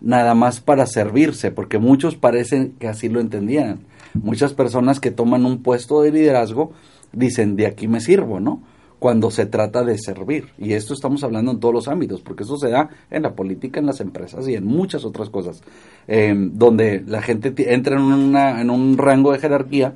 nada 0.00 0.34
más 0.34 0.60
para 0.60 0.84
servirse, 0.84 1.52
porque 1.52 1.78
muchos 1.78 2.16
parecen 2.16 2.72
que 2.80 2.88
así 2.88 3.08
lo 3.08 3.20
entendían. 3.20 3.80
Muchas 4.14 4.54
personas 4.54 5.00
que 5.00 5.10
toman 5.10 5.44
un 5.44 5.62
puesto 5.62 6.02
de 6.02 6.12
liderazgo 6.12 6.72
dicen, 7.12 7.56
de 7.56 7.66
aquí 7.66 7.88
me 7.88 8.00
sirvo, 8.00 8.40
¿no? 8.40 8.62
Cuando 8.98 9.30
se 9.30 9.46
trata 9.46 9.84
de 9.84 9.96
servir. 9.96 10.48
Y 10.58 10.72
esto 10.72 10.92
estamos 10.92 11.22
hablando 11.22 11.52
en 11.52 11.60
todos 11.60 11.74
los 11.74 11.88
ámbitos, 11.88 12.20
porque 12.20 12.42
eso 12.42 12.56
se 12.56 12.68
da 12.68 12.90
en 13.10 13.22
la 13.22 13.34
política, 13.34 13.78
en 13.78 13.86
las 13.86 14.00
empresas 14.00 14.48
y 14.48 14.54
en 14.54 14.64
muchas 14.64 15.04
otras 15.04 15.30
cosas, 15.30 15.62
eh, 16.08 16.34
donde 16.36 17.04
la 17.06 17.22
gente 17.22 17.52
entra 17.72 17.96
en, 17.96 18.02
una, 18.02 18.60
en 18.60 18.70
un 18.70 18.98
rango 18.98 19.32
de 19.32 19.38
jerarquía 19.38 19.94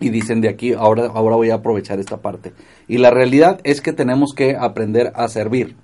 y 0.00 0.10
dicen 0.10 0.40
de 0.40 0.48
aquí 0.48 0.72
ahora 0.72 1.06
ahora 1.06 1.36
voy 1.36 1.50
a 1.50 1.54
aprovechar 1.54 1.98
esta 1.98 2.18
parte 2.18 2.52
y 2.86 2.98
la 2.98 3.10
realidad 3.10 3.60
es 3.64 3.80
que 3.80 3.92
tenemos 3.92 4.34
que 4.34 4.56
aprender 4.56 5.12
a 5.14 5.28
servir 5.28 5.74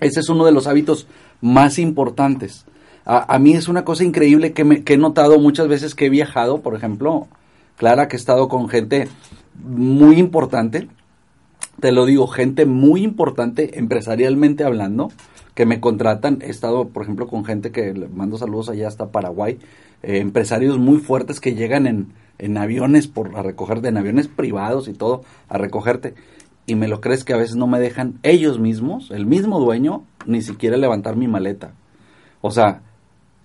ese 0.00 0.20
es 0.20 0.28
uno 0.28 0.44
de 0.46 0.52
los 0.52 0.66
hábitos 0.66 1.06
más 1.40 1.78
importantes 1.78 2.64
a, 3.10 3.38
mí 3.38 3.54
es 3.54 3.68
una 3.68 3.84
cosa 3.84 4.04
increíble 4.04 4.52
que, 4.52 4.64
me, 4.64 4.84
que 4.84 4.94
he 4.94 4.98
notado 4.98 5.38
muchas 5.38 5.66
veces 5.66 5.94
que 5.94 6.06
he 6.06 6.10
viajado 6.10 6.60
por 6.60 6.76
ejemplo 6.76 7.26
Clara 7.76 8.06
que 8.06 8.16
he 8.16 8.18
estado 8.18 8.48
con 8.48 8.68
gente 8.68 9.08
muy 9.54 10.18
importante 10.18 10.88
te 11.80 11.92
lo 11.92 12.06
digo, 12.06 12.26
gente 12.26 12.66
muy 12.66 13.04
importante 13.04 13.78
empresarialmente 13.78 14.64
hablando, 14.64 15.10
que 15.54 15.66
me 15.66 15.80
contratan. 15.80 16.38
He 16.42 16.50
estado, 16.50 16.88
por 16.88 17.02
ejemplo, 17.02 17.28
con 17.28 17.44
gente 17.44 17.70
que 17.70 17.92
le 17.92 18.08
mando 18.08 18.36
saludos 18.36 18.68
allá 18.68 18.88
hasta 18.88 19.12
Paraguay, 19.12 19.58
eh, 20.02 20.18
empresarios 20.18 20.78
muy 20.78 20.98
fuertes 20.98 21.40
que 21.40 21.54
llegan 21.54 21.86
en, 21.86 22.12
en 22.38 22.58
aviones 22.58 23.06
por 23.06 23.36
a 23.36 23.42
recogerte, 23.42 23.88
en 23.88 23.96
aviones 23.96 24.28
privados 24.28 24.88
y 24.88 24.92
todo, 24.92 25.22
a 25.48 25.58
recogerte. 25.58 26.14
Y 26.66 26.74
me 26.74 26.88
lo 26.88 27.00
crees 27.00 27.24
que 27.24 27.32
a 27.32 27.38
veces 27.38 27.56
no 27.56 27.66
me 27.66 27.80
dejan 27.80 28.18
ellos 28.22 28.58
mismos, 28.58 29.10
el 29.10 29.26
mismo 29.26 29.58
dueño, 29.58 30.04
ni 30.26 30.42
siquiera 30.42 30.76
levantar 30.76 31.16
mi 31.16 31.28
maleta. 31.28 31.74
O 32.40 32.50
sea, 32.50 32.82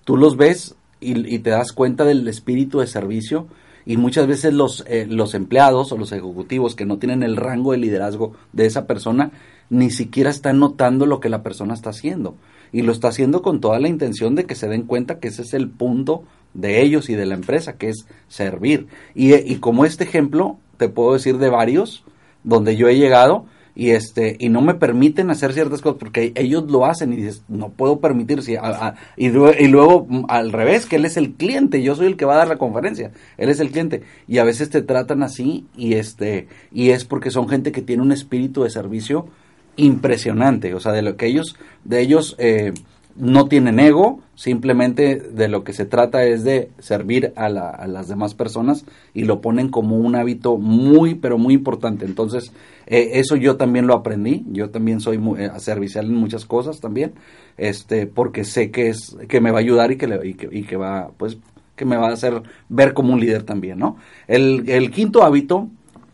tú 0.03 0.17
los 0.17 0.37
ves 0.37 0.75
y, 0.99 1.39
te 1.39 1.49
das 1.49 1.73
cuenta 1.73 2.05
del 2.05 2.27
espíritu 2.27 2.79
de 2.79 2.87
servicio 2.87 3.47
y 3.85 3.97
muchas 3.97 4.27
veces 4.27 4.53
los, 4.53 4.85
eh, 4.87 5.05
los 5.09 5.33
empleados 5.33 5.91
o 5.91 5.97
los 5.97 6.11
ejecutivos 6.11 6.75
que 6.75 6.85
no 6.85 6.97
tienen 6.97 7.23
el 7.23 7.35
rango 7.35 7.73
de 7.73 7.77
liderazgo 7.77 8.33
de 8.53 8.65
esa 8.65 8.87
persona 8.87 9.31
ni 9.69 9.89
siquiera 9.89 10.29
están 10.29 10.59
notando 10.59 11.05
lo 11.05 11.19
que 11.19 11.29
la 11.29 11.43
persona 11.43 11.73
está 11.73 11.89
haciendo. 11.89 12.35
Y 12.71 12.81
lo 12.81 12.91
está 12.91 13.09
haciendo 13.09 13.41
con 13.41 13.59
toda 13.59 13.79
la 13.79 13.87
intención 13.87 14.35
de 14.35 14.45
que 14.45 14.55
se 14.55 14.67
den 14.67 14.83
cuenta 14.83 15.19
que 15.19 15.27
ese 15.27 15.41
es 15.41 15.53
el 15.53 15.69
punto 15.69 16.23
de 16.53 16.81
ellos 16.81 17.09
y 17.09 17.15
de 17.15 17.25
la 17.25 17.35
empresa 17.35 17.73
que 17.73 17.89
es 17.89 18.07
servir. 18.27 18.87
Y, 19.13 19.33
y 19.35 19.57
como 19.57 19.85
este 19.85 20.05
ejemplo 20.05 20.57
te 20.77 20.89
puedo 20.89 21.13
decir 21.13 21.37
de 21.37 21.49
varios 21.49 22.03
donde 22.43 22.75
yo 22.75 22.87
he 22.87 22.97
llegado 22.97 23.45
y 23.75 23.89
este 23.91 24.35
y 24.39 24.49
no 24.49 24.61
me 24.61 24.75
permiten 24.75 25.31
hacer 25.31 25.51
ciertas 25.53 25.81
cosas 25.81 25.97
porque 25.99 26.31
ellos 26.35 26.69
lo 26.69 26.85
hacen 26.85 27.11
y 27.11 27.15
dices 27.15 27.43
no 27.47 27.69
puedo 27.69 27.99
permitir 27.99 28.43
si 28.43 28.55
a- 28.55 28.95
y, 29.17 29.27
y 29.27 29.67
luego 29.67 30.05
mm, 30.07 30.25
al 30.29 30.51
revés 30.51 30.85
que 30.85 30.97
él 30.97 31.05
es 31.05 31.17
el 31.17 31.31
cliente 31.33 31.81
yo 31.81 31.95
soy 31.95 32.07
el 32.07 32.15
que 32.17 32.25
va 32.25 32.35
a 32.35 32.37
dar 32.37 32.47
la 32.47 32.57
conferencia 32.57 33.11
él 33.37 33.49
es 33.49 33.59
el 33.59 33.71
cliente 33.71 34.03
y 34.27 34.37
a 34.37 34.43
veces 34.43 34.69
te 34.69 34.81
tratan 34.83 35.23
así 35.23 35.65
y 35.75 35.93
este 35.93 36.47
y 36.71 36.91
es 36.91 37.03
porque 37.05 37.31
son 37.31 37.49
gente 37.49 37.71
que 37.71 37.81
tiene 37.81 38.03
un 38.03 38.11
espíritu 38.11 38.63
de 38.63 38.69
servicio 38.69 39.27
impresionante 39.75 40.73
o 40.73 40.79
sea 40.79 40.91
de 40.91 41.01
lo 41.01 41.17
que 41.17 41.25
ellos 41.27 41.55
de 41.83 42.01
ellos 42.01 42.35
eh, 42.37 42.73
no 43.15 43.47
tienen 43.47 43.79
ego, 43.79 44.21
simplemente 44.35 45.15
de 45.17 45.47
lo 45.47 45.63
que 45.63 45.73
se 45.73 45.85
trata 45.85 46.23
es 46.23 46.43
de 46.43 46.69
servir 46.79 47.31
a, 47.35 47.47
la- 47.49 47.69
a 47.69 47.87
las 47.87 48.07
demás 48.07 48.33
personas 48.33 48.85
y 49.13 49.23
lo 49.25 49.39
ponen 49.41 49.69
como 49.69 49.97
un 49.97 50.15
hábito 50.15 50.57
muy, 50.57 51.15
pero 51.15 51.37
muy 51.37 51.53
importante. 51.53 52.05
Entonces, 52.05 52.51
eh, 52.87 53.11
eso 53.15 53.35
yo 53.35 53.55
también 53.57 53.85
lo 53.87 53.93
aprendí, 53.93 54.43
yo 54.51 54.69
también 54.71 54.99
soy 54.99 55.17
muy, 55.19 55.41
eh, 55.43 55.51
servicial 55.59 56.05
en 56.07 56.15
muchas 56.15 56.45
cosas 56.45 56.79
también, 56.79 57.13
este, 57.57 58.07
porque 58.07 58.43
sé 58.43 58.71
que 58.71 58.89
es, 58.89 59.15
que 59.27 59.41
me 59.41 59.51
va 59.51 59.57
a 59.59 59.61
ayudar 59.61 59.91
y 59.91 59.97
que, 59.97 60.07
le- 60.07 60.27
y 60.27 60.33
que, 60.33 60.49
y 60.51 60.63
que 60.63 60.75
va, 60.77 61.11
pues, 61.17 61.37
que 61.75 61.85
me 61.85 61.97
va 61.97 62.09
a 62.09 62.13
hacer 62.13 62.41
ver 62.69 62.93
como 62.93 63.13
un 63.13 63.19
líder 63.19 63.43
también, 63.43 63.79
¿no? 63.79 63.97
El, 64.27 64.91
quinto 64.91 65.23
hábito 65.23 65.69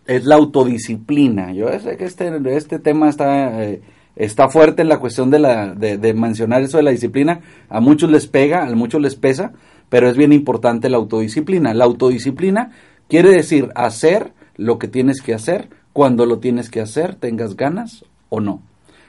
es 0.08 0.26
la 0.26 0.36
autodisciplina. 0.36 1.54
Yo 1.54 1.68
sé 1.80 1.98
que 1.98 2.06
este, 2.06 2.32
este 2.56 2.80
tema 2.80 3.10
está, 3.10 3.64
eh, 3.64 3.82
está 4.16 4.50
fuerte 4.50 4.82
en 4.82 4.90
la 4.90 5.00
cuestión 5.00 5.30
de, 5.30 5.40
la, 5.40 5.74
de, 5.74 6.14
mencionar 6.14 6.62
eso 6.62 6.78
de 6.78 6.84
la 6.84 6.92
disciplina. 6.92 7.42
A 7.70 7.80
muchos 7.80 8.12
les 8.12 8.28
pega, 8.28 8.64
a 8.64 8.76
muchos 8.76 9.02
les 9.02 9.16
pesa, 9.16 9.54
pero 9.90 10.10
es 10.10 10.18
bien 10.18 10.34
importante 10.34 10.90
la 10.90 10.98
autodisciplina. 10.98 11.74
La 11.74 11.86
autodisciplina 11.86 12.72
quiere 13.08 13.32
decir 13.32 13.70
hacer 13.76 14.34
lo 14.56 14.78
que 14.78 14.88
tienes 14.88 15.22
que 15.22 15.34
hacer 15.34 15.70
cuando 15.94 16.26
lo 16.26 16.40
tienes 16.40 16.70
que 16.70 16.82
hacer, 16.82 17.16
tengas 17.16 17.56
ganas 17.56 18.06
o 18.30 18.40
no. 18.40 18.62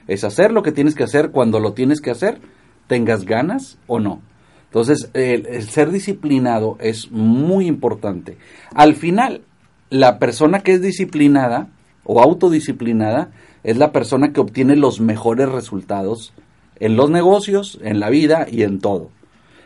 Es 0.07 0.23
hacer 0.23 0.51
lo 0.51 0.63
que 0.63 0.71
tienes 0.71 0.95
que 0.95 1.03
hacer 1.03 1.31
cuando 1.31 1.59
lo 1.59 1.73
tienes 1.73 2.01
que 2.01 2.11
hacer, 2.11 2.39
tengas 2.87 3.25
ganas 3.25 3.77
o 3.87 3.99
no. 3.99 4.21
Entonces, 4.65 5.09
el 5.13 5.63
ser 5.63 5.91
disciplinado 5.91 6.77
es 6.79 7.11
muy 7.11 7.67
importante. 7.67 8.37
Al 8.73 8.95
final, 8.95 9.41
la 9.89 10.17
persona 10.17 10.61
que 10.61 10.71
es 10.71 10.81
disciplinada 10.81 11.67
o 12.13 12.19
autodisciplinada 12.21 13.31
es 13.63 13.77
la 13.77 13.93
persona 13.93 14.33
que 14.33 14.41
obtiene 14.41 14.75
los 14.75 14.99
mejores 14.99 15.47
resultados 15.47 16.33
en 16.81 16.97
los 16.97 17.09
negocios, 17.09 17.79
en 17.83 18.01
la 18.01 18.09
vida 18.09 18.47
y 18.51 18.63
en 18.63 18.79
todo. 18.79 19.11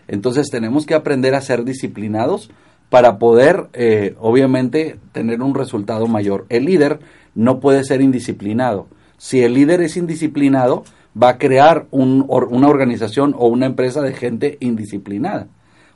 Entonces 0.08 0.52
tenemos 0.52 0.86
que 0.86 0.94
aprender 0.94 1.34
a 1.34 1.42
ser 1.42 1.64
disciplinados 1.64 2.52
para 2.92 3.18
poder, 3.18 3.70
eh, 3.74 4.16
obviamente, 4.20 5.00
tener 5.12 5.42
un 5.42 5.56
resultado 5.56 6.06
mayor. 6.06 6.46
El 6.50 6.66
líder 6.66 7.00
no 7.34 7.60
puede 7.60 7.84
ser 7.84 8.02
indisciplinado. 8.02 8.86
Si 9.18 9.42
el 9.42 9.56
líder 9.56 9.82
es 9.82 9.98
indisciplinado, 9.98 10.84
va 11.20 11.30
a 11.30 11.38
crear 11.40 11.88
un, 11.90 12.28
una 12.28 12.68
organización 12.68 13.34
o 13.40 13.48
una 13.48 13.66
empresa 13.66 14.04
de 14.04 14.14
gente 14.14 14.60
indisciplinada. 14.60 15.48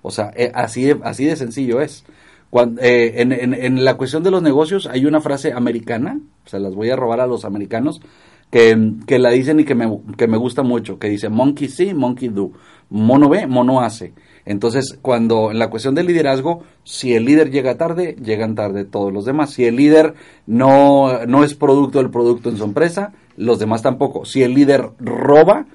O 0.02 0.10
sea, 0.10 0.32
eh, 0.36 0.52
así, 0.56 0.96
así 1.04 1.26
de 1.26 1.36
sencillo 1.36 1.80
es. 1.80 2.06
Cuando, 2.50 2.82
eh, 2.82 3.22
en, 3.22 3.32
en, 3.32 3.86
la 3.86 3.96
cuestión 3.96 4.24
de 4.24 4.32
los 4.32 4.42
negocios 4.42 4.88
hay 4.88 5.06
una 5.06 5.22
frase 5.22 5.54
americana, 5.54 6.20
se 6.46 6.60
las 6.60 6.74
voy 6.74 6.90
a 6.90 6.96
robar 6.96 7.22
a 7.22 7.28
los 7.28 7.46
americanos, 7.46 8.02
que, 8.50 8.94
que 9.06 9.20
la 9.20 9.30
dicen 9.30 9.60
y 9.60 9.66
que 9.66 9.76
me, 9.76 10.00
que 10.18 10.28
me 10.28 10.38
gusta 10.38 10.64
mucho, 10.64 10.98
que 10.98 11.10
dice 11.10 11.30
monkey 11.30 11.68
see, 11.68 11.94
monkey 11.94 12.30
do. 12.30 12.52
Mono 12.90 13.30
ve, 13.30 13.46
mono 13.46 13.82
hace. 13.82 14.14
Entonces, 14.46 14.98
cuando 15.00 15.52
en 15.52 15.60
la 15.60 15.70
cuestión 15.70 15.94
del 15.94 16.08
liderazgo, 16.08 16.64
si 16.84 17.14
el 17.14 17.26
líder 17.26 17.52
llega 17.52 17.78
tarde, 17.78 18.16
llegan 18.20 18.56
tarde 18.56 18.84
todos 18.84 19.14
los 19.14 19.26
demás. 19.26 19.52
Si 19.52 19.66
el 19.66 19.76
líder 19.76 20.16
no, 20.48 21.26
no 21.28 21.44
es 21.44 21.54
producto 21.54 22.00
del 22.00 22.10
producto 22.10 22.50
en 22.50 22.58
su 22.58 22.64
empresa, 22.64 23.14
los 23.38 23.60
demás 23.60 23.84
tampoco. 23.84 24.26
Si 24.26 24.42
el 24.42 24.56
líder 24.56 24.90
roba, 24.98 25.68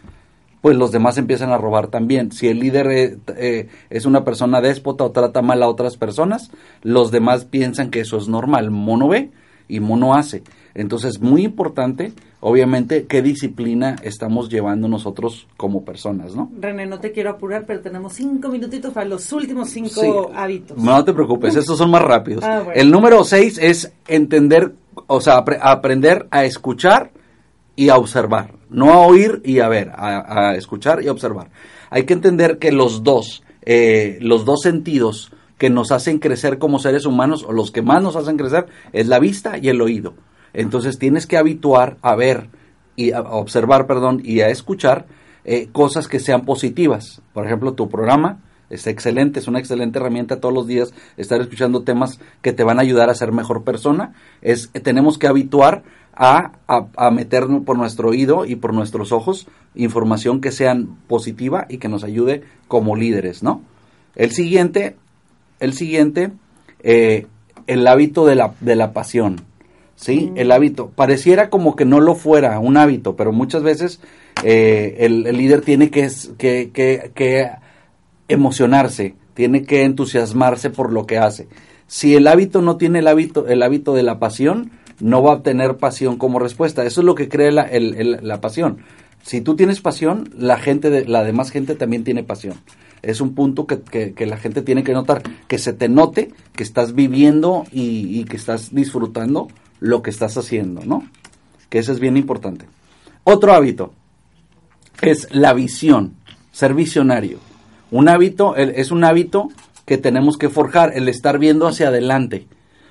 pues 0.65 0.79
los 0.79 0.93
demás 0.93 1.19
empiezan 1.19 1.51
a 1.51 1.59
robar 1.59 1.89
también. 1.89 2.33
Si 2.33 2.49
el 2.49 2.59
líder 2.59 2.87
eh, 2.87 3.19
eh, 3.37 3.69
es 3.91 4.07
una 4.07 4.25
persona 4.25 4.63
déspota 4.63 5.05
o 5.05 5.11
trata 5.11 5.43
mal 5.43 5.63
a 5.63 5.69
otras 5.69 5.99
personas, 5.99 6.51
los 6.81 7.11
demás 7.11 7.45
piensan 7.45 7.91
que 7.91 8.01
eso 8.01 8.17
es 8.17 8.29
normal. 8.29 8.71
Mono 8.71 9.09
ve 9.09 9.29
y 9.69 9.81
mono 9.81 10.15
hace. 10.15 10.43
Entonces, 10.75 11.21
muy 11.21 11.45
importante, 11.45 12.15
obviamente, 12.41 13.05
qué 13.05 13.21
disciplina 13.21 13.97
estamos 14.03 14.49
llevando 14.49 14.89
nosotros 14.89 15.47
como 15.59 15.85
personas, 15.85 16.35
¿no? 16.35 16.51
René, 16.59 16.87
no 16.87 16.99
te 16.99 17.13
quiero 17.13 17.29
apurar, 17.29 17.65
pero 17.67 17.83
tenemos 17.83 18.15
cinco 18.15 18.49
minutitos 18.49 18.95
para 18.95 19.05
los 19.05 19.31
últimos 19.33 19.69
cinco 19.69 20.31
hábitos. 20.35 20.79
No 20.79 21.05
te 21.05 21.13
preocupes, 21.13 21.57
estos 21.57 21.77
son 21.77 21.91
más 21.91 22.01
rápidos. 22.01 22.43
Ah, 22.43 22.65
El 22.75 22.91
número 22.91 23.23
seis 23.25 23.59
es 23.61 23.93
entender, 24.09 24.73
o 25.09 25.21
sea, 25.21 25.45
aprender 25.61 26.27
a 26.31 26.47
escuchar 26.47 27.11
y 27.77 27.89
a 27.89 27.97
observar. 27.97 28.55
No 28.71 28.93
a 28.93 29.07
oír 29.07 29.41
y 29.45 29.61
a 29.61 29.69
ver, 29.69 29.93
a, 29.95 30.55
escuchar 30.57 31.03
y 31.03 31.09
a 31.09 31.13
observar. 31.13 31.51
Hay 31.91 32.05
que 32.05 32.15
entender 32.15 32.59
que 32.59 32.73
los 32.73 33.03
dos, 33.03 33.43
eh, 33.63 34.19
los 34.21 34.45
dos 34.45 34.63
sentidos 34.63 35.33
que 35.59 35.71
nos 35.71 35.93
hacen 35.93 36.19
crecer 36.19 36.59
como 36.59 36.79
seres 36.79 37.07
humanos, 37.07 37.45
o 37.47 37.53
los 37.53 37.71
que 37.71 37.83
más 37.83 38.03
nos 38.03 38.17
hacen 38.17 38.37
crecer, 38.37 38.67
es 38.93 39.07
la 39.07 39.19
vista 39.19 39.59
y 39.59 39.69
el 39.69 39.81
oído. 39.81 40.15
Entonces 40.53 40.99
tienes 40.99 41.27
que 41.27 41.37
habituar 41.37 41.97
a 42.03 42.15
ver 42.15 42.49
y 42.97 43.13
a 43.13 43.21
observar, 43.23 43.87
perdón, 43.87 44.21
y 44.25 44.41
a 44.41 44.49
escuchar 44.49 45.07
eh, 45.45 45.69
cosas 45.73 46.09
que 46.09 46.21
sean 46.21 46.45
positivas. 46.45 47.23
Por 47.33 47.47
ejemplo, 47.47 47.75
tu 47.75 47.89
programa 47.89 48.41
es 48.71 48.87
excelente, 48.87 49.41
es 49.41 49.49
una 49.49 49.59
excelente 49.59 49.99
herramienta 49.99 50.41
todos 50.41 50.55
los 50.55 50.67
días 50.67 50.95
estar 51.17 51.41
escuchando 51.41 51.83
temas 51.83 52.19
que 52.41 52.53
te 52.53 52.65
van 52.65 52.79
a 52.79 52.83
ayudar 52.83 53.11
a 53.11 53.15
ser 53.15 53.33
mejor 53.33 53.63
persona. 53.63 54.15
Es 54.43 54.71
tenemos 54.83 55.19
que 55.19 55.27
habituar 55.27 55.83
a, 56.17 56.53
a, 56.67 56.87
a 56.97 57.11
meter 57.11 57.45
por 57.65 57.77
nuestro 57.77 58.11
oído 58.11 58.47
y 58.47 58.57
por 58.57 58.73
nuestros 58.73 59.13
ojos 59.13 59.47
información 59.75 60.41
que 60.41 60.53
sean 60.53 60.97
positiva 61.09 61.67
y 61.69 61.79
que 61.79 61.89
nos 61.89 62.05
ayude 62.05 62.43
como 62.69 62.97
líderes, 62.97 63.43
¿no? 63.43 63.63
El 64.15 64.31
siguiente, 64.31 64.97
el 65.61 65.73
siguiente, 65.73 66.31
eh, 66.83 67.27
el 67.67 67.87
hábito 67.87 68.27
de 68.27 68.37
la, 68.37 68.55
de 68.61 68.77
la 68.77 68.93
pasión. 68.93 69.41
¿sí? 69.97 70.33
El 70.37 70.53
hábito. 70.53 70.91
Pareciera 70.91 71.51
como 71.51 71.77
que 71.77 71.85
no 71.85 72.01
lo 72.01 72.15
fuera 72.15 72.59
un 72.59 72.77
hábito, 72.77 73.17
pero 73.17 73.33
muchas 73.33 73.63
veces 73.63 74.01
eh, 74.43 74.97
el, 75.01 75.23
líder 75.23 75.63
tiene 75.63 75.91
que, 75.91 76.11
que, 76.39 76.71
que, 77.15 77.51
emocionarse, 78.29 79.15
tiene 79.35 79.65
que 79.65 79.85
entusiasmarse 79.85 80.71
por 80.71 80.93
lo 80.93 81.07
que 81.07 81.19
hace. 81.19 81.49
Si 81.87 82.15
el 82.15 82.27
hábito 82.27 82.63
no 82.63 82.77
tiene 82.77 83.01
el 83.01 83.09
hábito, 83.09 83.47
el 83.47 83.63
hábito 83.63 83.95
de 83.95 84.03
la 84.03 84.19
pasión, 84.19 84.71
no 85.01 85.23
va 85.23 85.33
a 85.33 85.37
obtener 85.37 85.77
pasión 85.77 86.17
como 86.17 86.39
respuesta. 86.39 86.85
Eso 86.85 87.01
es 87.01 87.05
lo 87.05 87.15
que 87.15 87.29
cree 87.29 87.53
la, 87.53 87.69
la 87.71 88.41
pasión. 88.41 88.79
Si 89.23 89.41
tú 89.41 89.57
tienes 89.57 89.81
pasión, 89.81 90.31
la 90.37 90.59
gente, 90.59 90.91
de, 90.91 91.07
la 91.07 91.25
demás 91.25 91.51
gente 91.51 91.75
también 91.75 92.05
tiene 92.05 92.25
pasión. 92.25 92.57
Es 93.03 93.21
un 93.21 93.35
punto 93.35 93.67
que, 93.67 94.13
que, 94.15 94.27
la 94.27 94.37
gente 94.37 94.63
tiene 94.63 94.83
que 94.83 94.93
notar, 94.93 95.23
que 95.47 95.59
se 95.59 95.73
te 95.73 95.89
note 95.89 96.33
que 96.55 96.63
estás 96.63 96.95
viviendo 96.95 97.65
y 97.71 98.25
que 98.25 98.37
estás 98.37 98.75
disfrutando 98.75 99.49
lo 99.81 100.03
que 100.03 100.11
estás 100.11 100.37
haciendo, 100.39 100.83
¿no? 100.85 101.07
Que 101.69 101.79
eso 101.79 101.93
es 101.93 102.01
bien 102.01 102.17
importante. 102.17 102.67
Otro 103.25 103.53
hábito 103.53 103.93
es 105.03 105.29
la 105.33 105.53
visión, 105.53 106.15
ser 106.53 106.75
visionario. 106.75 107.39
Un 107.91 108.09
hábito 108.09 108.57
es 108.57 108.91
un 108.91 109.05
hábito 109.05 109.49
que 109.87 109.99
tenemos 109.99 110.39
que 110.39 110.49
forjar, 110.49 110.93
el 110.95 111.09
estar 111.09 111.39
viendo 111.39 111.67
hacia 111.67 111.89
adelante. 111.89 112.47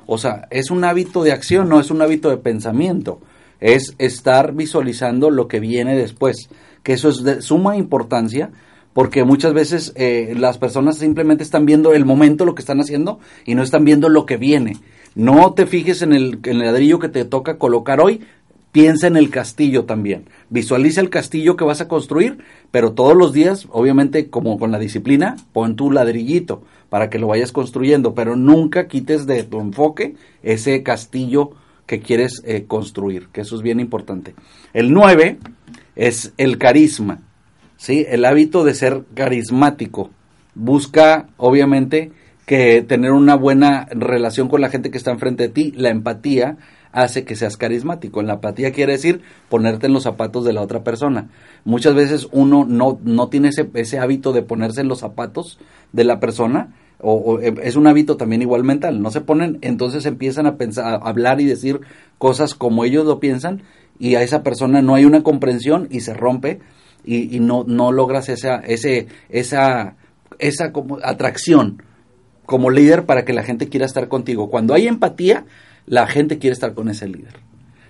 O 0.06 0.18
sea, 0.18 0.48
es 0.52 0.72
un 0.72 0.84
hábito 0.84 1.24
de 1.24 1.32
acción, 1.32 1.70
no 1.70 1.80
es 1.80 1.92
un 1.92 2.02
hábito 2.02 2.30
de 2.30 2.38
pensamiento. 2.38 3.20
Es 3.60 3.96
estar 3.98 4.54
visualizando 4.54 5.30
lo 5.30 5.48
que 5.48 5.60
viene 5.60 5.96
después. 5.96 6.50
Que 6.84 6.94
eso 6.94 7.10
es 7.10 7.24
de 7.24 7.42
suma 7.42 7.78
importancia 7.78 8.52
porque 8.94 9.24
muchas 9.24 9.54
veces 9.54 9.92
eh, 9.96 10.34
las 10.38 10.58
personas 10.58 10.98
simplemente 10.98 11.44
están 11.44 11.66
viendo 11.66 11.94
el 11.94 12.06
momento, 12.06 12.46
lo 12.46 12.56
que 12.56 12.62
están 12.62 12.80
haciendo, 12.80 13.20
y 13.46 13.56
no 13.56 13.64
están 13.64 13.86
viendo 13.86 14.08
lo 14.08 14.26
que 14.26 14.38
viene. 14.38 14.78
No 15.16 15.54
te 15.54 15.66
fijes 15.66 16.02
en 16.02 16.14
el, 16.14 16.40
ladrillo 16.44 17.00
que 17.00 17.10
te 17.10 17.26
toca 17.26 17.58
colocar 17.58 18.00
hoy, 18.00 18.22
piensa 18.72 19.08
en 19.08 19.18
el 19.18 19.30
castillo 19.30 19.86
también. 19.86 20.26
Visualiza 20.50 21.02
el 21.02 21.10
castillo 21.10 21.56
que 21.56 21.66
vas 21.66 21.82
a 21.82 21.88
construir, 21.88 22.40
pero 22.72 22.94
todos 22.94 23.16
los 23.16 23.34
días, 23.34 23.68
obviamente 23.72 24.30
como 24.30 24.58
con 24.60 24.72
la 24.72 24.80
disciplina, 24.80 25.38
pon 25.54 25.76
tu 25.76 25.92
ladrillito 25.92 26.64
para 26.94 27.10
que 27.10 27.18
lo 27.18 27.26
vayas 27.26 27.52
construyendo, 27.52 28.14
pero 28.14 28.36
nunca 28.36 28.88
quites 28.88 29.26
de 29.26 29.42
tu 29.42 29.60
enfoque 29.60 30.14
ese 30.44 30.84
castillo 30.84 31.50
que 31.88 32.02
quieres 32.02 32.44
eh, 32.46 32.66
construir, 32.68 33.30
que 33.30 33.42
eso 33.42 33.56
es 33.56 33.64
bien 33.64 33.80
importante. 33.80 34.36
El 34.76 34.94
9 34.94 35.40
es 35.96 36.34
el 36.38 36.60
carisma, 36.60 37.24
¿sí? 37.78 38.06
el 38.08 38.24
hábito 38.26 38.64
de 38.64 38.76
ser 38.76 39.06
carismático. 39.16 40.12
Busca, 40.54 41.30
obviamente, 41.38 42.12
que 42.46 42.84
tener 42.84 43.10
una 43.10 43.34
buena 43.38 43.88
relación 43.90 44.48
con 44.48 44.62
la 44.62 44.70
gente 44.70 44.92
que 44.92 45.00
está 45.00 45.10
enfrente 45.10 45.48
de 45.48 45.50
ti, 45.50 45.74
la 45.76 45.90
empatía 45.90 46.58
hace 46.94 47.26
que 47.26 47.36
seas 47.36 47.58
carismático. 47.58 48.22
La 48.22 48.36
empatía 48.36 48.72
quiere 48.72 48.94
decir 48.94 49.22
ponerte 49.50 49.88
en 49.88 49.94
los 49.94 50.04
zapatos 50.04 50.46
de 50.46 50.54
la 50.54 50.62
otra 50.62 50.84
persona. 50.84 51.30
Muchas 51.66 51.96
veces 51.96 52.30
uno 52.32 52.66
no, 52.66 53.00
no 53.04 53.28
tiene 53.28 53.50
ese, 53.50 53.70
ese 53.74 54.00
hábito 54.00 54.32
de 54.32 54.44
ponerse 54.44 54.82
en 54.82 54.88
los 54.88 55.00
zapatos 55.00 55.60
de 55.92 56.06
la 56.06 56.20
persona, 56.22 56.74
o, 57.00 57.40
eh, 57.40 57.54
es 57.64 57.76
un 57.76 57.88
hábito 57.88 58.16
también 58.16 58.42
igual 58.42 58.64
mental. 58.64 59.02
No 59.02 59.12
se 59.12 59.20
ponen, 59.20 59.58
entonces 59.62 60.06
empiezan 60.06 60.46
a 60.46 60.56
pensar, 60.56 60.86
a 60.86 60.96
hablar 60.98 61.42
y 61.42 61.46
decir 61.46 61.82
cosas 62.18 62.56
como 62.56 62.86
ellos 62.86 63.06
lo 63.06 63.20
piensan, 63.20 63.64
y 64.00 64.16
a 64.16 64.24
esa 64.24 64.44
persona 64.44 64.82
no 64.82 64.96
hay 64.96 65.06
una 65.06 65.24
comprensión 65.24 65.88
y 65.92 66.02
se 66.02 66.14
rompe 66.14 66.60
y, 67.04 67.36
y 67.36 67.40
no, 67.40 67.64
no 67.68 67.92
logras 67.92 68.30
esa, 68.30 68.58
ese, 68.58 69.08
esa, 69.30 69.96
esa 70.40 70.72
como 70.72 71.00
atracción 71.04 71.84
como 72.46 72.70
líder 72.70 73.06
para 73.06 73.26
que 73.26 73.34
la 73.34 73.44
gente 73.44 73.70
quiera 73.70 73.86
estar 73.86 74.08
contigo. 74.08 74.50
Cuando 74.50 74.74
hay 74.74 74.88
empatía, 74.88 75.46
la 75.86 76.08
gente 76.08 76.38
quiere 76.40 76.54
estar 76.54 76.74
con 76.74 76.90
ese 76.90 77.08
líder. 77.08 77.34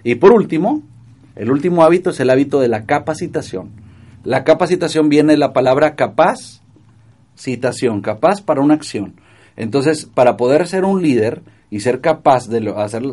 Y 0.03 0.15
por 0.15 0.31
último, 0.31 0.83
el 1.35 1.51
último 1.51 1.83
hábito 1.83 2.11
es 2.11 2.19
el 2.19 2.29
hábito 2.29 2.59
de 2.59 2.67
la 2.67 2.85
capacitación. 2.85 3.71
La 4.23 4.43
capacitación 4.43 5.09
viene 5.09 5.33
de 5.33 5.37
la 5.37 5.53
palabra 5.53 5.95
capaz, 5.95 6.61
citación, 7.35 8.01
capaz 8.01 8.41
para 8.41 8.61
una 8.61 8.73
acción. 8.73 9.15
Entonces, 9.55 10.05
para 10.05 10.37
poder 10.37 10.67
ser 10.67 10.85
un 10.85 11.01
líder 11.01 11.41
y 11.69 11.79
ser 11.79 12.01
capaz 12.01 12.47
de 12.47 12.73
hacer, 12.77 13.03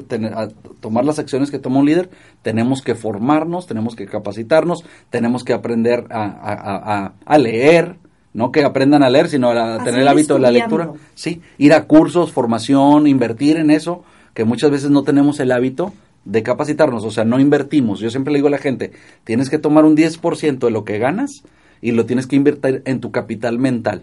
tomar 0.81 1.05
las 1.05 1.19
acciones 1.19 1.51
que 1.51 1.59
toma 1.59 1.81
un 1.81 1.87
líder, 1.87 2.11
tenemos 2.43 2.83
que 2.83 2.95
formarnos, 2.95 3.67
tenemos 3.67 3.97
que 3.97 4.07
capacitarnos, 4.07 4.85
tenemos 5.09 5.45
que 5.45 5.53
aprender 5.53 6.05
a, 6.11 7.13
a 7.25 7.39
leer, 7.39 7.97
no 8.33 8.53
que 8.53 8.65
aprendan 8.65 9.03
a 9.03 9.11
leer, 9.11 9.29
sino 9.29 9.51
a, 9.51 9.83
tener 9.83 10.01
el 10.01 10.09
hábito 10.09 10.35
de 10.35 10.41
la 10.41 10.51
lectura. 10.51 10.93
Sí, 11.15 11.41
ir 11.59 11.73
a 11.73 11.85
cursos, 11.85 12.33
formación, 12.33 13.07
invertir 13.07 13.57
en 13.57 13.71
eso, 13.71 14.05
que 14.35 14.45
muchas 14.45 14.71
veces 14.71 14.91
no 14.91 15.03
tenemos 15.03 15.41
el 15.41 15.53
hábito 15.53 15.93
de 16.25 16.43
capacitarnos, 16.43 17.05
o 17.05 17.11
sea, 17.11 17.25
no 17.25 17.41
invertimos. 17.41 18.01
Yo 18.01 18.11
siempre 18.11 18.33
le 18.33 18.39
digo 18.39 18.49
a 18.49 18.53
la 18.53 18.59
gente, 18.59 18.93
tienes 19.25 19.49
que 19.51 19.59
tomar 19.59 19.85
un 19.85 19.97
10% 19.97 20.59
de 20.59 20.71
lo 20.71 20.85
que 20.85 20.99
ganas 20.99 21.43
y 21.81 21.93
lo 21.93 22.07
tienes 22.07 22.27
que 22.27 22.37
invertir 22.37 22.83
en 22.85 23.01
tu 23.01 23.11
capital 23.11 23.59
mental. 23.59 24.03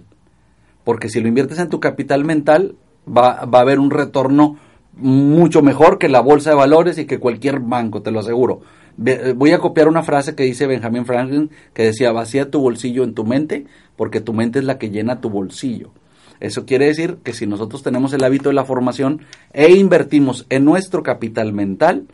Porque 0.83 1.09
si 1.09 1.21
lo 1.21 1.27
inviertes 1.27 1.59
en 1.59 1.69
tu 1.69 1.79
capital 1.79 2.25
mental, 2.25 2.75
va, 3.07 3.45
va 3.45 3.59
a 3.59 3.61
haber 3.61 3.79
un 3.79 3.91
retorno 3.91 4.57
mucho 4.93 5.61
mejor 5.61 5.99
que 5.99 6.09
la 6.09 6.21
bolsa 6.21 6.49
de 6.49 6.55
valores 6.55 6.97
y 6.97 7.05
que 7.05 7.19
cualquier 7.19 7.59
banco, 7.59 8.01
te 8.01 8.11
lo 8.11 8.19
aseguro. 8.19 8.61
Eh, 9.05 9.33
voy 9.35 9.51
a 9.51 9.59
copiar 9.59 9.87
una 9.87 10.01
frase 10.01 10.33
que 10.33 10.43
dice 10.43 10.65
Benjamin 10.65 11.05
Franklin 11.05 11.51
que 11.73 11.83
decía, 11.83 12.11
vacía 12.11 12.49
tu 12.49 12.61
bolsillo 12.61 13.03
en 13.03 13.13
tu 13.13 13.25
mente 13.25 13.65
porque 13.95 14.21
tu 14.21 14.33
mente 14.33 14.59
es 14.59 14.65
la 14.65 14.77
que 14.77 14.89
llena 14.89 15.21
tu 15.21 15.29
bolsillo. 15.29 15.91
Eso 16.39 16.65
quiere 16.65 16.85
decir 16.85 17.17
que 17.23 17.33
si 17.33 17.47
nosotros 17.47 17.83
tenemos 17.83 18.13
el 18.13 18.23
hábito 18.23 18.49
de 18.49 18.55
la 18.55 18.65
formación 18.65 19.21
e 19.53 19.71
invertimos 19.71 20.45
en 20.49 20.65
nuestro 20.65 21.03
capital 21.03 21.53
mental, 21.53 22.07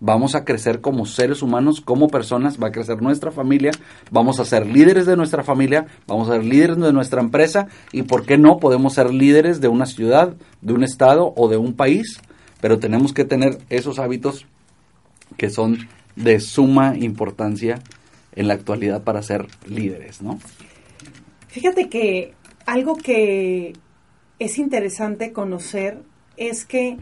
vamos 0.00 0.34
a 0.34 0.44
crecer 0.44 0.80
como 0.80 1.06
seres 1.06 1.42
humanos, 1.42 1.80
como 1.80 2.08
personas, 2.08 2.60
va 2.60 2.68
a 2.68 2.72
crecer 2.72 3.02
nuestra 3.02 3.30
familia, 3.30 3.70
vamos 4.10 4.40
a 4.40 4.44
ser 4.44 4.66
líderes 4.66 5.06
de 5.06 5.16
nuestra 5.16 5.42
familia, 5.42 5.86
vamos 6.06 6.28
a 6.28 6.32
ser 6.32 6.44
líderes 6.44 6.78
de 6.78 6.92
nuestra 6.92 7.20
empresa 7.20 7.68
y, 7.92 8.02
¿por 8.02 8.24
qué 8.24 8.38
no? 8.38 8.58
Podemos 8.58 8.94
ser 8.94 9.12
líderes 9.12 9.60
de 9.60 9.68
una 9.68 9.86
ciudad, 9.86 10.34
de 10.62 10.72
un 10.72 10.82
estado 10.82 11.32
o 11.36 11.48
de 11.48 11.58
un 11.58 11.74
país, 11.74 12.20
pero 12.60 12.78
tenemos 12.78 13.12
que 13.12 13.24
tener 13.24 13.58
esos 13.68 13.98
hábitos 13.98 14.46
que 15.36 15.50
son 15.50 15.88
de 16.16 16.40
suma 16.40 16.96
importancia 16.96 17.80
en 18.34 18.48
la 18.48 18.54
actualidad 18.54 19.02
para 19.04 19.22
ser 19.22 19.46
líderes, 19.66 20.22
¿no? 20.22 20.38
Fíjate 21.48 21.88
que 21.88 22.34
algo 22.70 22.94
que 22.94 23.72
es 24.38 24.58
interesante 24.58 25.32
conocer 25.32 26.02
es 26.36 26.64
que 26.64 26.98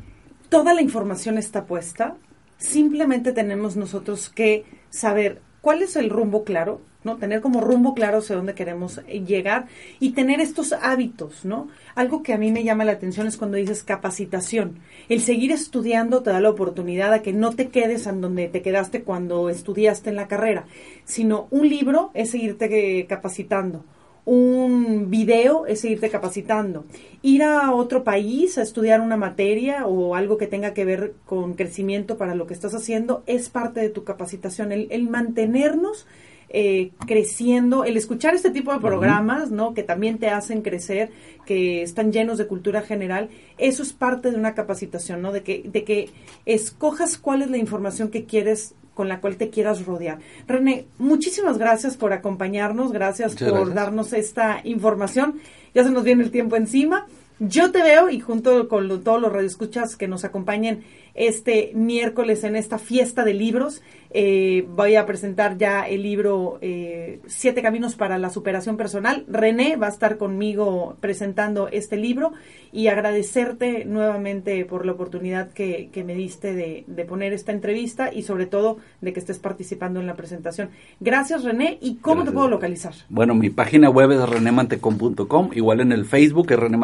toda 0.48 0.72
la 0.72 0.80
información 0.80 1.36
está 1.36 1.66
puesta, 1.66 2.16
simplemente 2.56 3.32
tenemos 3.32 3.76
nosotros 3.76 4.30
que 4.30 4.64
saber 4.88 5.42
cuál 5.60 5.82
es 5.82 5.96
el 5.96 6.08
rumbo 6.08 6.42
claro, 6.42 6.80
¿no? 7.04 7.18
Tener 7.18 7.42
como 7.42 7.60
rumbo 7.60 7.92
claro 7.92 8.18
hacia 8.18 8.36
dónde 8.36 8.54
queremos 8.54 9.02
eh, 9.06 9.20
llegar 9.26 9.66
y 10.00 10.12
tener 10.12 10.40
estos 10.40 10.72
hábitos, 10.72 11.44
¿no? 11.44 11.68
Algo 11.94 12.22
que 12.22 12.32
a 12.32 12.38
mí 12.38 12.50
me 12.50 12.64
llama 12.64 12.86
la 12.86 12.92
atención 12.92 13.26
es 13.26 13.36
cuando 13.36 13.58
dices 13.58 13.82
capacitación. 13.82 14.78
El 15.10 15.20
seguir 15.20 15.52
estudiando 15.52 16.22
te 16.22 16.30
da 16.30 16.40
la 16.40 16.48
oportunidad 16.48 17.12
a 17.12 17.20
que 17.20 17.34
no 17.34 17.54
te 17.54 17.68
quedes 17.68 18.06
en 18.06 18.22
donde 18.22 18.48
te 18.48 18.62
quedaste 18.62 19.02
cuando 19.02 19.50
estudiaste 19.50 20.08
en 20.08 20.16
la 20.16 20.28
carrera, 20.28 20.64
sino 21.04 21.46
un 21.50 21.68
libro 21.68 22.10
es 22.14 22.30
seguirte 22.30 23.00
eh, 23.00 23.06
capacitando 23.06 23.84
un 24.28 25.08
video 25.08 25.64
es 25.64 25.80
seguirte 25.80 26.10
capacitando. 26.10 26.84
Ir 27.22 27.42
a 27.42 27.72
otro 27.72 28.04
país 28.04 28.58
a 28.58 28.62
estudiar 28.62 29.00
una 29.00 29.16
materia 29.16 29.86
o 29.86 30.14
algo 30.14 30.36
que 30.36 30.46
tenga 30.46 30.74
que 30.74 30.84
ver 30.84 31.14
con 31.24 31.54
crecimiento 31.54 32.18
para 32.18 32.34
lo 32.34 32.46
que 32.46 32.52
estás 32.52 32.74
haciendo 32.74 33.22
es 33.24 33.48
parte 33.48 33.80
de 33.80 33.88
tu 33.88 34.04
capacitación. 34.04 34.70
El, 34.70 35.08
mantenernos 35.08 36.06
eh, 36.50 36.90
creciendo, 37.06 37.84
el 37.84 37.96
escuchar 37.96 38.34
este 38.34 38.50
tipo 38.50 38.70
de 38.70 38.80
programas, 38.80 39.50
¿no? 39.50 39.72
Que 39.72 39.82
también 39.82 40.18
te 40.18 40.28
hacen 40.28 40.60
crecer, 40.60 41.08
que 41.46 41.80
están 41.80 42.12
llenos 42.12 42.36
de 42.36 42.46
cultura 42.46 42.82
general, 42.82 43.30
eso 43.56 43.82
es 43.82 43.94
parte 43.94 44.30
de 44.30 44.36
una 44.36 44.54
capacitación, 44.54 45.22
¿no? 45.22 45.32
De 45.32 45.42
que, 45.42 45.62
de 45.64 45.84
que 45.84 46.10
escojas 46.44 47.16
cuál 47.16 47.40
es 47.40 47.50
la 47.50 47.56
información 47.56 48.10
que 48.10 48.26
quieres 48.26 48.74
con 48.98 49.06
la 49.06 49.20
cual 49.20 49.36
te 49.36 49.48
quieras 49.48 49.86
rodear. 49.86 50.18
René, 50.48 50.86
muchísimas 50.98 51.56
gracias 51.56 51.96
por 51.96 52.12
acompañarnos, 52.12 52.90
gracias 52.90 53.36
por 53.36 53.72
darnos 53.72 54.12
esta 54.12 54.60
información. 54.64 55.38
Ya 55.72 55.84
se 55.84 55.90
nos 55.90 56.02
viene 56.02 56.24
el 56.24 56.32
tiempo 56.32 56.56
encima. 56.56 57.06
Yo 57.40 57.70
te 57.70 57.82
veo 57.82 58.10
y 58.10 58.18
junto 58.18 58.68
con 58.68 59.02
todos 59.04 59.20
los 59.20 59.32
radioescuchas 59.32 59.94
que 59.94 60.08
nos 60.08 60.24
acompañen 60.24 60.82
este 61.14 61.72
miércoles 61.74 62.44
en 62.44 62.56
esta 62.56 62.78
fiesta 62.78 63.24
de 63.24 63.34
libros, 63.34 63.82
eh, 64.10 64.66
voy 64.68 64.94
a 64.94 65.04
presentar 65.04 65.58
ya 65.58 65.86
el 65.86 66.02
libro 66.02 66.58
eh, 66.62 67.20
Siete 67.26 67.60
Caminos 67.60 67.96
para 67.96 68.18
la 68.18 68.30
Superación 68.30 68.76
Personal. 68.76 69.24
René 69.28 69.76
va 69.76 69.86
a 69.86 69.90
estar 69.90 70.16
conmigo 70.16 70.96
presentando 71.00 71.68
este 71.68 71.96
libro 71.96 72.32
y 72.72 72.86
agradecerte 72.86 73.84
nuevamente 73.84 74.64
por 74.64 74.86
la 74.86 74.92
oportunidad 74.92 75.50
que, 75.50 75.90
me 76.06 76.14
diste 76.14 76.54
de, 76.54 76.84
de, 76.86 77.04
poner 77.04 77.32
esta 77.32 77.52
entrevista 77.52 78.12
y 78.12 78.22
sobre 78.22 78.46
todo 78.46 78.78
de 79.00 79.12
que 79.12 79.20
estés 79.20 79.38
participando 79.38 80.00
en 80.00 80.06
la 80.06 80.14
presentación. 80.14 80.70
Gracias 81.00 81.42
René 81.42 81.78
y 81.80 81.96
¿cómo 81.96 82.24
te 82.24 82.30
puedo 82.30 82.48
localizar? 82.48 82.94
Bueno, 83.08 83.34
mi 83.34 83.50
página 83.50 83.90
web 83.90 84.12
es 84.12 84.28
renemantecon.com, 84.28 85.50
igual 85.54 85.80
en 85.80 85.92
el 85.92 86.04
Facebook 86.04 86.52
es 86.52 86.58
René 86.58 86.78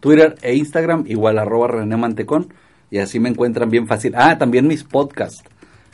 Twitter 0.00 0.36
e 0.42 0.54
Instagram 0.56 1.04
igual 1.06 1.38
arroba 1.38 1.68
René 1.68 1.96
y 2.90 2.98
así 2.98 3.20
me 3.20 3.28
encuentran 3.28 3.70
bien 3.70 3.86
fácil. 3.86 4.14
Ah, 4.16 4.36
también 4.38 4.66
mis 4.66 4.84
podcasts 4.84 5.44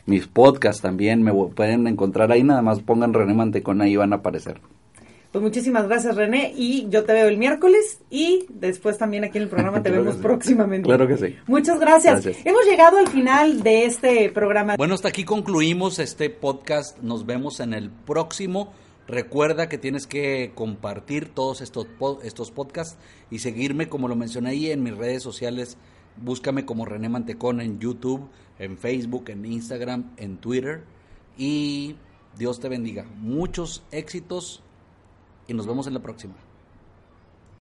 mis 0.07 0.25
podcasts 0.25 0.81
también 0.81 1.21
me 1.21 1.33
pueden 1.33 1.85
encontrar 1.85 2.31
ahí, 2.31 2.41
nada 2.41 2.61
más 2.61 2.79
pongan 2.79 3.13
René 3.13 3.33
Mantecón, 3.33 3.81
ahí 3.81 3.97
van 3.97 4.13
a 4.13 4.17
aparecer. 4.17 4.61
Pues 5.33 5.43
muchísimas 5.43 5.85
gracias 5.85 6.15
René 6.15 6.53
y 6.55 6.87
yo 6.89 7.03
te 7.03 7.11
veo 7.11 7.27
el 7.27 7.37
miércoles 7.37 7.99
y 8.09 8.45
después 8.49 8.97
también 8.97 9.25
aquí 9.25 9.37
en 9.37 9.43
el 9.43 9.49
programa 9.49 9.83
te 9.83 9.91
vemos 9.91 10.15
próximamente. 10.15 10.87
Claro 10.87 11.07
que 11.07 11.17
sí. 11.17 11.35
Muchas 11.45 11.79
gracias. 11.79 12.25
Hemos 12.45 12.65
llegado 12.65 12.97
al 12.97 13.09
final 13.09 13.61
de 13.61 13.85
este 13.85 14.29
programa. 14.29 14.77
Bueno, 14.77 14.95
hasta 14.95 15.09
aquí 15.09 15.25
concluimos 15.25 15.99
este 15.99 16.29
podcast. 16.29 16.97
Nos 16.99 17.25
vemos 17.25 17.59
en 17.59 17.73
el 17.73 17.91
próximo. 17.91 18.73
Recuerda 19.07 19.69
que 19.69 19.77
tienes 19.77 20.05
que 20.05 20.51
compartir 20.53 21.29
todos 21.29 21.61
estos, 21.61 21.87
estos 22.23 22.51
podcasts 22.51 22.97
y 23.31 23.39
seguirme, 23.39 23.87
como 23.87 24.07
lo 24.07 24.15
mencioné 24.15 24.49
ahí, 24.49 24.71
en 24.71 24.83
mis 24.83 24.97
redes 24.97 25.23
sociales 25.23 25.77
Búscame 26.21 26.65
como 26.65 26.85
René 26.85 27.09
Mantecón 27.09 27.61
en 27.61 27.79
YouTube, 27.79 28.27
en 28.57 28.77
Facebook, 28.77 29.29
en 29.29 29.45
Instagram, 29.45 30.11
en 30.17 30.37
Twitter. 30.37 30.83
Y 31.37 31.95
Dios 32.37 32.59
te 32.59 32.69
bendiga. 32.69 33.05
Muchos 33.17 33.83
éxitos 33.91 34.63
y 35.47 35.53
nos 35.53 35.67
vemos 35.67 35.85
en 35.87 35.93
la 35.93 36.01
próxima. 36.01 36.46